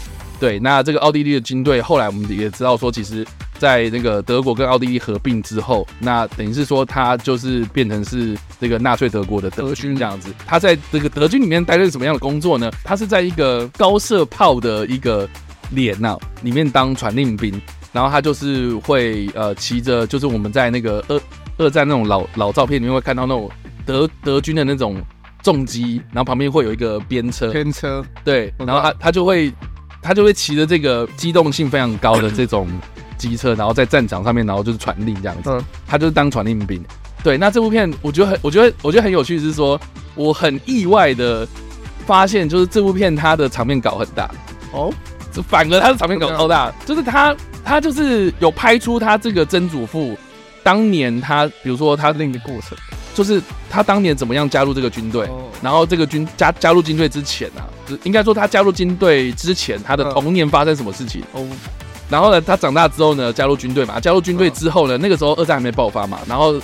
[0.41, 3.27] 对，那这个奥地利的军队后来我们也知道说，其实，
[3.59, 10.33] 在那个德国跟奥地利合并之后，那等于是说他就是变成是这个纳粹德国的德军这样子。
[10.47, 12.71] 他在这个德军里面担任什么样的工作呢？
[12.85, 15.29] 他是在一个高射炮的一个
[15.71, 17.61] 连呐里面当传令兵，
[17.93, 21.21] 然后他就是会呃骑着，就是我们在那个二
[21.57, 23.51] 二战那种老老照片里面会看到那种。
[23.89, 25.01] 德德军的那种
[25.43, 29.51] 重机，然后旁边会有一个边车，边车，对，然后他他就会
[30.03, 32.69] 他就会骑着这个机动性非常高的这种
[33.17, 36.85] 机车，然后在战场上面，然后就是传令这样子，嗯，他就是当传令兵。
[37.25, 39.81] 对，那这部片我觉得很，我觉得我觉得很有趣，是说
[40.15, 41.49] 我很意外的
[42.05, 44.31] 发现，就是这部片它的场面搞很大。
[44.73, 44.93] 哦，
[45.33, 47.35] 就反而它的场面搞超大，就是他
[47.65, 50.15] 他就是有拍出他这个曾祖父。
[50.65, 52.77] 当年他，比如说他那个过程，
[53.19, 61.21] 就是他当年怎么样加入这个军队，哦、然后这个军加加入军队之前啊，就是、应该说他加入军队之前，他的童年发生什么事情？
[61.33, 61.45] 哦，
[62.09, 66.55] 然后呢，他长大之后呢，加入军队嘛，加入军队之后呢，那个时候二战还没爆发嘛，然后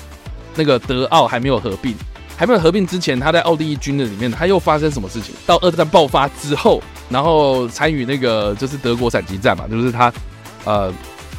[0.55, 1.93] 那个德奥还没有合并，
[2.37, 5.35] 还没有合并之前，他在奥地利军的里面，他又发生什么事情？
[5.45, 10.13] 到二战爆发之后，然后参与那个就是德国闪击战嘛，就是他
[10.65, 10.93] 呃。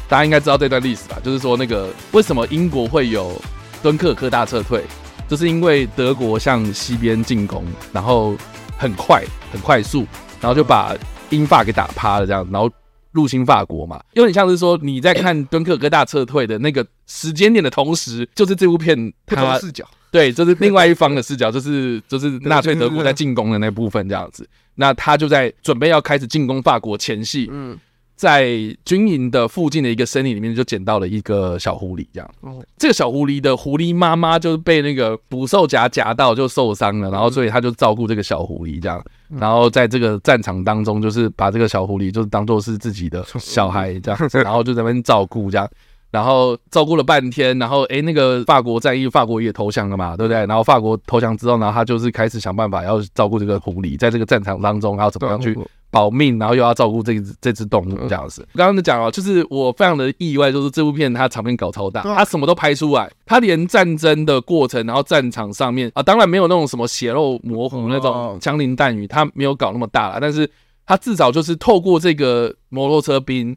[0.08, 1.18] 大家应该知道这段历史吧？
[1.20, 3.42] 就是说，那个为什么英国会有
[3.82, 4.84] 敦刻尔克大撤退，
[5.28, 8.36] 就是因为德国向西边进攻，然后
[8.76, 10.06] 很快、很快速，
[10.40, 10.94] 然后就把
[11.30, 12.70] 英法给打趴了，这样，然后
[13.12, 14.02] 入侵法国嘛。
[14.12, 24.48] 有点像是说你在看敦刻尔克大撤退的那个时间点的同时，就是这部片它视角， 对，就是另外一方的视角，就是就是纳粹德国在进攻的那部分这样子。
[24.78, 27.78] 那他就在准备要开始进攻法国前夕，嗯。
[28.16, 28.48] 在
[28.84, 32.28] 军营的附近的一个森林里面，就捡到了一个小狐狸，这样。
[32.40, 39.04] 哦，这个小狐狸的狐狸妈妈就是被那个捕兽夹夹到，就受伤了，然后所以他就照顾这个小狐狸，这样。
[39.28, 45.68] 然后在这个战场当中，就是把这个小狐狸就是当做是自己的小孩这样， 然后就在那边照顾这样。
[46.12, 50.38] 然后照顾了半天，然后哎，那个法国战役，法国也投降了嘛，对不对？
[50.46, 55.54] 然后法国投降之后，然后他就是开始想办法要照顾这个狐狸，在这个战场当中，然后怎么样去
[55.96, 58.46] 保命，然后又要照顾这只这只动物这样子。
[58.54, 70.50] 刚刚就讲了，就是我非常的意外，就是这部片它场面搞超大，它什么都拍出来，它连战争的过程，然后战场上面啊，当然没有那种什么血肉模糊那种枪林弹雨，它没有搞那么大了，但是
[70.84, 73.56] 它至少就是透过这个摩托车兵。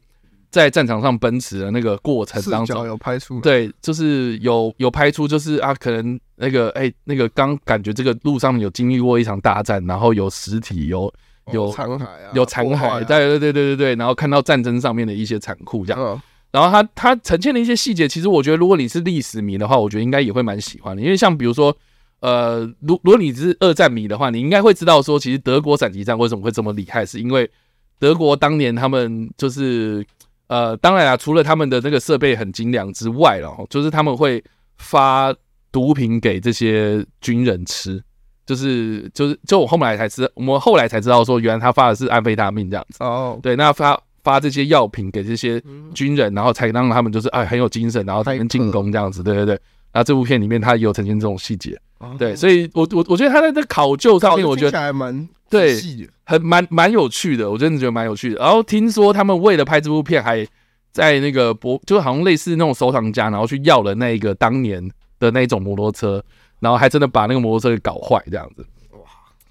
[0.50, 11.08] 在战场上奔驰的那个过程当中，有拍出对，就是有有拍出，就是啊，可能那个哎、欸，那个刚感觉这个路上面有经历过一场大战，然后有尸体，有
[11.52, 21.76] 有残骸啊，有残骸，对对对对对对，然后看到战争上面的一些残酷这样，然后它它呈现的一些细节，其实我觉得如果你是历史迷的话，我觉得应该也会蛮喜欢的，因为像比如说，
[22.20, 27.50] 呃，如如果你是二战迷的话，你应该会知道说，其实德国闪击战为什么会这么厉害，是因为
[27.98, 30.04] 德国当年他们就是。
[30.50, 34.42] 呃，当然啊，除了他们的那个设备很精良之外了，就是他们会
[34.78, 35.32] 发
[35.70, 38.02] 毒品给这些军人吃，
[38.50, 42.96] 就是就是就我后来才知道，我们后来才知道说，原来他发的是安非他命这样子。
[43.04, 45.62] 哦，对，那发发这些药品给这些
[45.94, 49.22] 军人，然后才让他们就是哎很有精神，然后才能进攻这样子。
[49.22, 49.60] 对对对，
[49.92, 51.80] 那这部片里面他也有呈现这种细节。
[52.18, 55.28] 对，所以我我我觉得他在这考究上面，我觉得还蛮。
[55.48, 55.76] 对，
[56.24, 58.40] 很蛮蛮有趣的，我真的觉得蛮有趣的。
[58.40, 60.46] 然后听说他们为了拍这部片，还
[60.92, 64.88] 在那个博，就好像类似那种收藏家，然后去要了那个当年
[65.18, 66.22] 的那种摩托车，
[66.60, 68.64] 然后还真的把那个摩托车给搞坏这样子。
[68.92, 68.98] 哇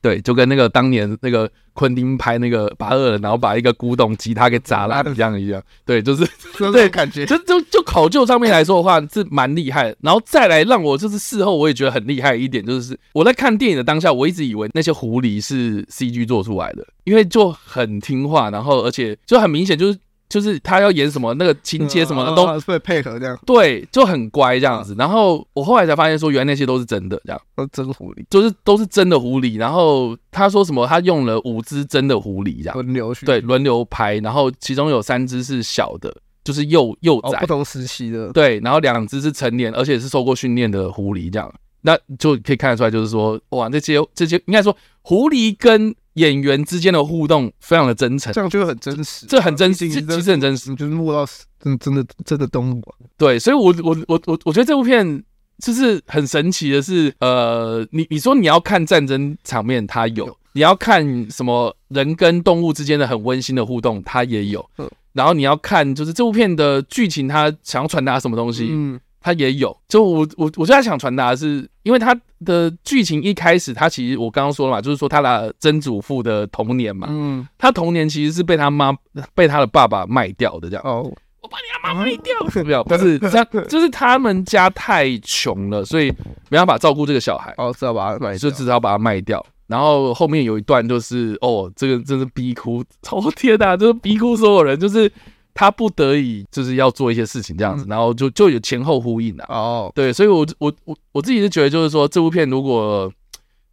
[0.01, 5.62] 对，就跟那个当年那个昆汀拍那个八二人，然后把一个古董吉他给砸烂一样一样。
[5.86, 6.26] 对，就是
[6.72, 9.93] 对，感觉就就就考究上面来说的话是蛮厉害。
[9.99, 19.99] 然后再来让我就是事后我也觉得很厉害一点，就是我在看电影的当下，我一直以为那些狐狸是 CG 做出来的，因为就很听话，然后而且就很明显就是。
[20.30, 24.95] 就是他要演什么那个情节什么的都会配合这样，对，就很乖这样子。
[24.95, 27.41] 然后我后来才发现说，原来那些都是真的，这样。
[27.55, 29.57] 都真狐狸，就是都是真的狐狸。
[29.57, 32.75] 然后他说什么，他用了五只真的狐狸这样。
[32.75, 38.32] 轮流对轮流拍，然后其中有三只是小的，就是幼幼崽，不同时期的。
[38.32, 41.51] 对，然后两只是成年，而且是受过训练的狐狸这样，
[41.82, 45.95] 那就可以看得出来，就是说哇，这些这些应该说狐狸跟。
[46.14, 52.82] 演员之间的互动非常的真诚，这样就很真实，这很真实，其实很真实，就是摸到真真的真的动物。
[53.18, 55.24] 对，所以我我我我我觉得这部片
[55.60, 64.68] 就是很神奇的是，呃，你你说你要看战争场面，它有；你要看什么人跟动物之间的很温馨的互动，它也有。
[65.14, 68.99] 然后你要看就是这部片的剧情，它想要传达什么东西，嗯。
[69.22, 78.95] 他也有，就我我我就在想传达的是，因为他的剧情一开始，他其实我刚刚说了嘛，就是说他的曾祖父的童年嘛，嗯，他童年其实是被他妈
[79.36, 81.03] 被他的爸爸卖掉的，这样哦，
[81.41, 82.84] 我把你阿妈卖掉，是不是？
[82.84, 86.13] 不是这样，就是他们家太穷了，所以
[86.49, 89.45] 没办法照顾这个小孩，哦，知道把他卖，就只好把他卖掉。
[89.67, 95.11] 然后后面有一段就是，哦，这个真是逼哭，哦天呐，就是逼哭所有人，就是。
[95.60, 99.91] 他不得已就是要做一些事情这样子，然后就就有前后呼应的哦。
[99.93, 103.12] 对，所以我我我我自己是觉得，就是说这部片，如果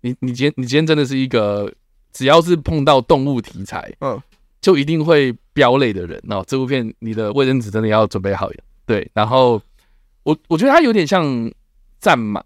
[0.01, 1.73] 你你今天你今天真的是一个
[2.13, 4.21] 只要是碰到动物题材，嗯，
[4.61, 8.51] 就一定会飙泪的人，哦这部片你的卫生纸真的要准备好。
[8.85, 9.63] 对，然后
[10.25, 11.49] 我我觉得它有点像
[12.01, 12.43] 战马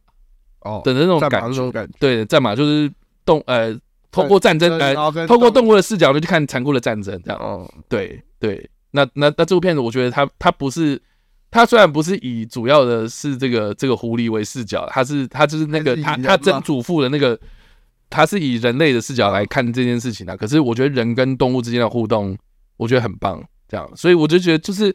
[0.61, 2.93] 哦的那种感觉，对，战马就是
[3.25, 3.75] 动呃，
[4.13, 4.95] 透过战争呃
[5.27, 7.41] 透过动物的视角就去看残酷的战争这样。
[7.41, 8.69] 哦，对对。
[8.93, 11.01] 那那那这部片子，我觉得它它不是
[11.51, 17.39] 它虽然不是以主要的是这个这个狐狸为视角，它是它就是那个他他曾祖父的那个，
[18.09, 20.37] 它是以人类的视角来看这件事情的。
[20.37, 22.37] 可是我觉得人跟动物之间的互动，
[22.77, 24.95] 我觉得很棒，这样，所以我就觉得就是，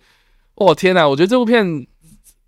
[0.55, 1.87] 哦天哪，我觉得这部片，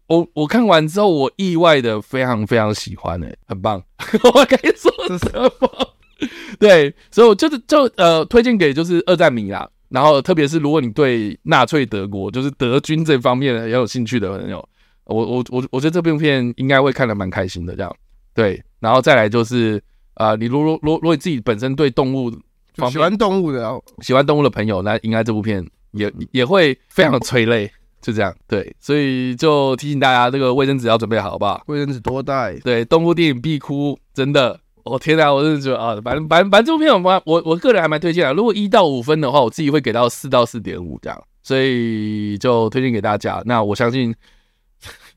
[0.08, 3.82] 我我看完之后，我意外的非常非常喜欢，哎，很棒，
[4.36, 5.96] 我可以说什么？
[6.60, 9.70] 对，所以我就是就呃推荐给就是二战迷啦。
[9.90, 14.70] 然后，特别是如果你对纳粹德国，就是德军这方面也有兴趣的朋友，
[15.06, 17.74] 我我我我觉得这部片应该会看得蛮开心的。
[17.76, 17.96] 这样，
[18.34, 19.82] 对，然后再来就是，
[20.16, 22.30] 啊、呃，你如果如如果你自己本身对动物
[22.76, 27.72] 方面喜欢动物的，喜欢动物的朋友，那应该这部片也也会非常的催泪，
[28.02, 28.36] 就这样。
[28.46, 31.64] 对，所以就提醒大家，这个卫生纸要准备好，好不好？
[31.68, 32.54] 卫生纸多带。
[32.60, 34.60] 对，动物电影必哭，真的。
[34.88, 38.34] 我、哦、天呐，我真的觉得啊，反正反正反正这部片我我我个人还蛮推荐的。
[38.34, 43.42] 如果一到五分的话，我自己会给到四到四点五这样，所以就推荐给大家。
[43.46, 44.14] 那我相信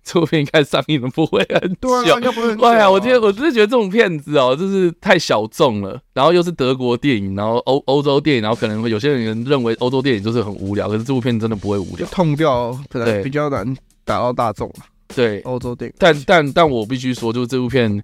[0.03, 2.65] 这部片应该上映的不会很久，对啊，应该不会很久。
[2.67, 6.01] 哎呀，我今天我真的觉得这种片子哦，就是太小众了。
[6.15, 14.73] 然后又是德国电影，然后欧欧洲电影，然后可能会有些人认为欧洲电影就是很无聊，可是这部片真的不会无聊，痛掉可能比较难打到大众。
[15.15, 18.03] 对，欧洲电影，但但但我必须说，就是这部片。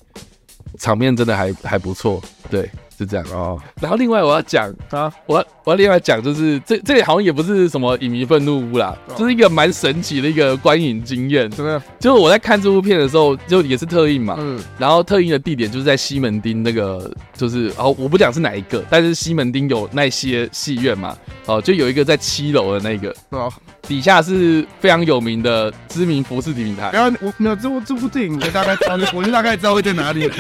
[0.79, 3.61] 场面真的还还不错，对，是这样哦。
[3.80, 11.51] 然后另外我要讲啊，我要我要另外讲，就是这这里好像也不是什么影迷愤怒屋啦，就是一个蛮神奇的一个观影经验。
[11.51, 11.82] 怎么样？
[11.99, 21.16] 就是我在看这部片的时候，就也是特映嘛，嗯，然后特映的地点就是在西门町那个，就是哦，我不讲是哪一个，但是西门町有那些戏院嘛，
[21.47, 23.53] 哦，就有一个在七楼的那个，哦。
[23.88, 26.90] 底下是非常有名的知名服饰品牌。
[26.92, 28.76] 然后我没有这部这部电影，我大概
[29.14, 30.24] 我就大概知道会在哪里。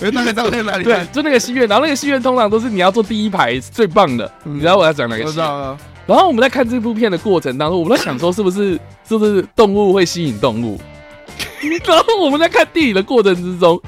[0.00, 0.84] 就大概知道会在哪里。
[0.84, 4.30] 对，就那个戏院，然后那个戏院通常都是你要坐第一排最棒的。
[4.44, 5.24] 你知道我要讲哪个？
[5.24, 5.78] 我知道啊。
[6.06, 10.80] 然后我们在看这部片的过程当中，我们在想说是不是 是不是动物会吸引动物？
[11.84, 13.80] 然后我们在看电影的过程之中，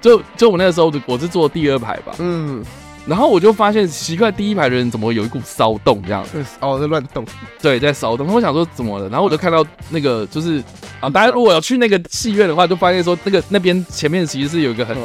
[0.00, 2.14] 就就我那个时候我是坐第二排吧。
[2.18, 2.64] 嗯。
[3.06, 6.24] 然后我就发现奇怪，第一排的人怎么有一股骚动这样？
[6.58, 7.24] 哦，在乱动。
[7.62, 8.26] 对，在骚动。
[8.26, 9.08] 我想说怎么了？
[9.08, 10.60] 然后我就看到那个就是
[10.98, 14.96] 啊，大家如果要去那个戏院的话，就发现说那个那边前面其实是有一个很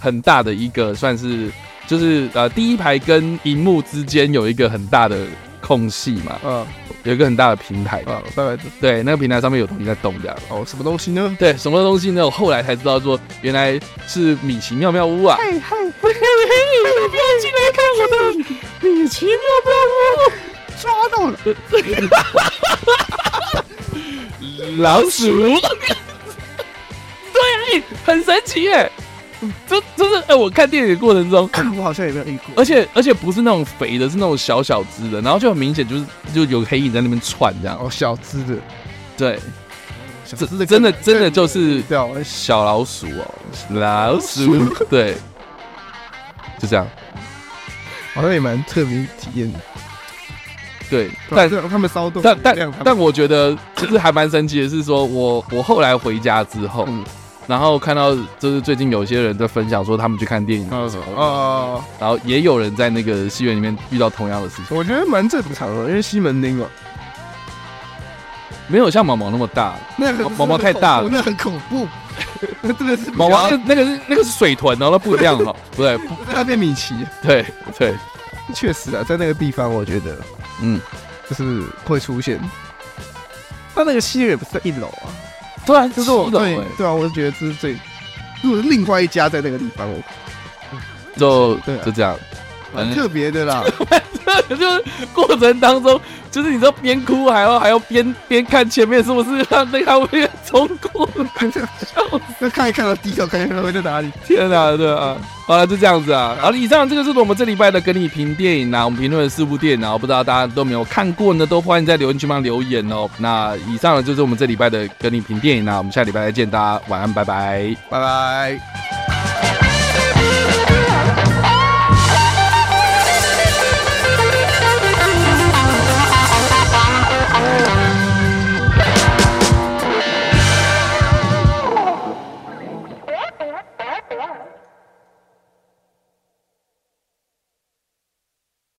[0.00, 1.50] 很大的一个算是
[1.86, 5.26] 就是呃第一排跟荧幕之间有一个很大的
[5.60, 6.40] 空隙嘛。
[6.42, 6.66] 嗯。
[7.02, 10.36] 有一个很大的平台啊，大概对，那个平台上面有东西在动这样。
[10.50, 11.34] 哦，什么东西呢？
[11.38, 12.26] 对，什么东西呢？
[12.26, 15.38] 我后来才知道说，原来是米奇妙妙屋啊！
[15.40, 16.12] 嘿嘿，不要
[17.40, 18.16] 进来看我的
[18.86, 19.34] 米奇妙
[19.64, 19.72] 妙
[20.12, 20.30] 屋，
[20.78, 21.38] 抓到了！
[24.76, 25.24] 老鼠，
[27.32, 28.92] 对，很神奇耶。
[29.66, 37.78] 就就是哎、欸，我看电影的过程中，我好像也没有遇过，而且而且不是那种肥的，是那种小小只的，然后就很明显就是就有黑影在那边窜这样。
[37.80, 38.54] 哦，小只的，
[39.16, 39.38] 对，
[40.26, 41.82] 小只的真的真的就是
[42.22, 43.34] 小老鼠哦，
[43.70, 45.14] 老鼠，对，
[46.58, 46.86] 就这样，
[48.12, 49.58] 好像也蛮特别体验的。
[50.90, 56.84] 对，但他们骚动，但但但我觉得就是还蛮神奇的是说，我我后来回家之后。
[56.88, 57.02] 嗯
[57.50, 64.76] 然后看到就是最近有些人在分享说他们去看电影的时候，哦，然后也有人在那个戏院里面遇到同样的事情。
[64.76, 66.66] 我觉得蛮正常的，因为西门町嘛，
[68.68, 71.88] 没有像毛毛那么大，那个毛毛太大了，那很恐怖，
[72.60, 75.98] 那真的是毛毛，那个是那个是水豚哦，那不一样哈，不 对，
[76.32, 77.44] 它变米奇，对
[77.76, 77.92] 对，
[78.54, 80.16] 确实啊，在那个地方我觉得，
[80.62, 80.80] 嗯，
[81.28, 82.38] 就是会出现，
[83.74, 85.10] 但那个戏院也不是在一楼啊。
[85.66, 86.86] 对啊，就是我对对。
[86.86, 87.76] 啊，我就觉得这是最，
[88.42, 90.02] 如果是另外一家在那个地方，我。
[91.16, 92.16] 就对就这样，
[92.74, 93.64] 很特别的啦。
[94.48, 94.62] 就是
[95.12, 96.00] 过程当中，
[96.30, 101.08] 就是你知道边哭还要还要边边看前面是不是让那他会冲过，
[102.38, 104.08] 那看一看到低头看一看会在哪里？
[104.24, 105.16] 天哪，对啊，
[105.48, 106.36] 好了就这样子啊。
[106.40, 113.10] 好了，以上这个是我们这礼拜的跟你评电影啊，我们评论了四部电影啊，不知道大家都没有看过呢，都欢迎在留言区帮留言哦。
[113.18, 118.99] 那以上呢就是我们这礼拜的跟你评电影啊，我们下礼拜再见，大家晚安，拜拜，拜拜。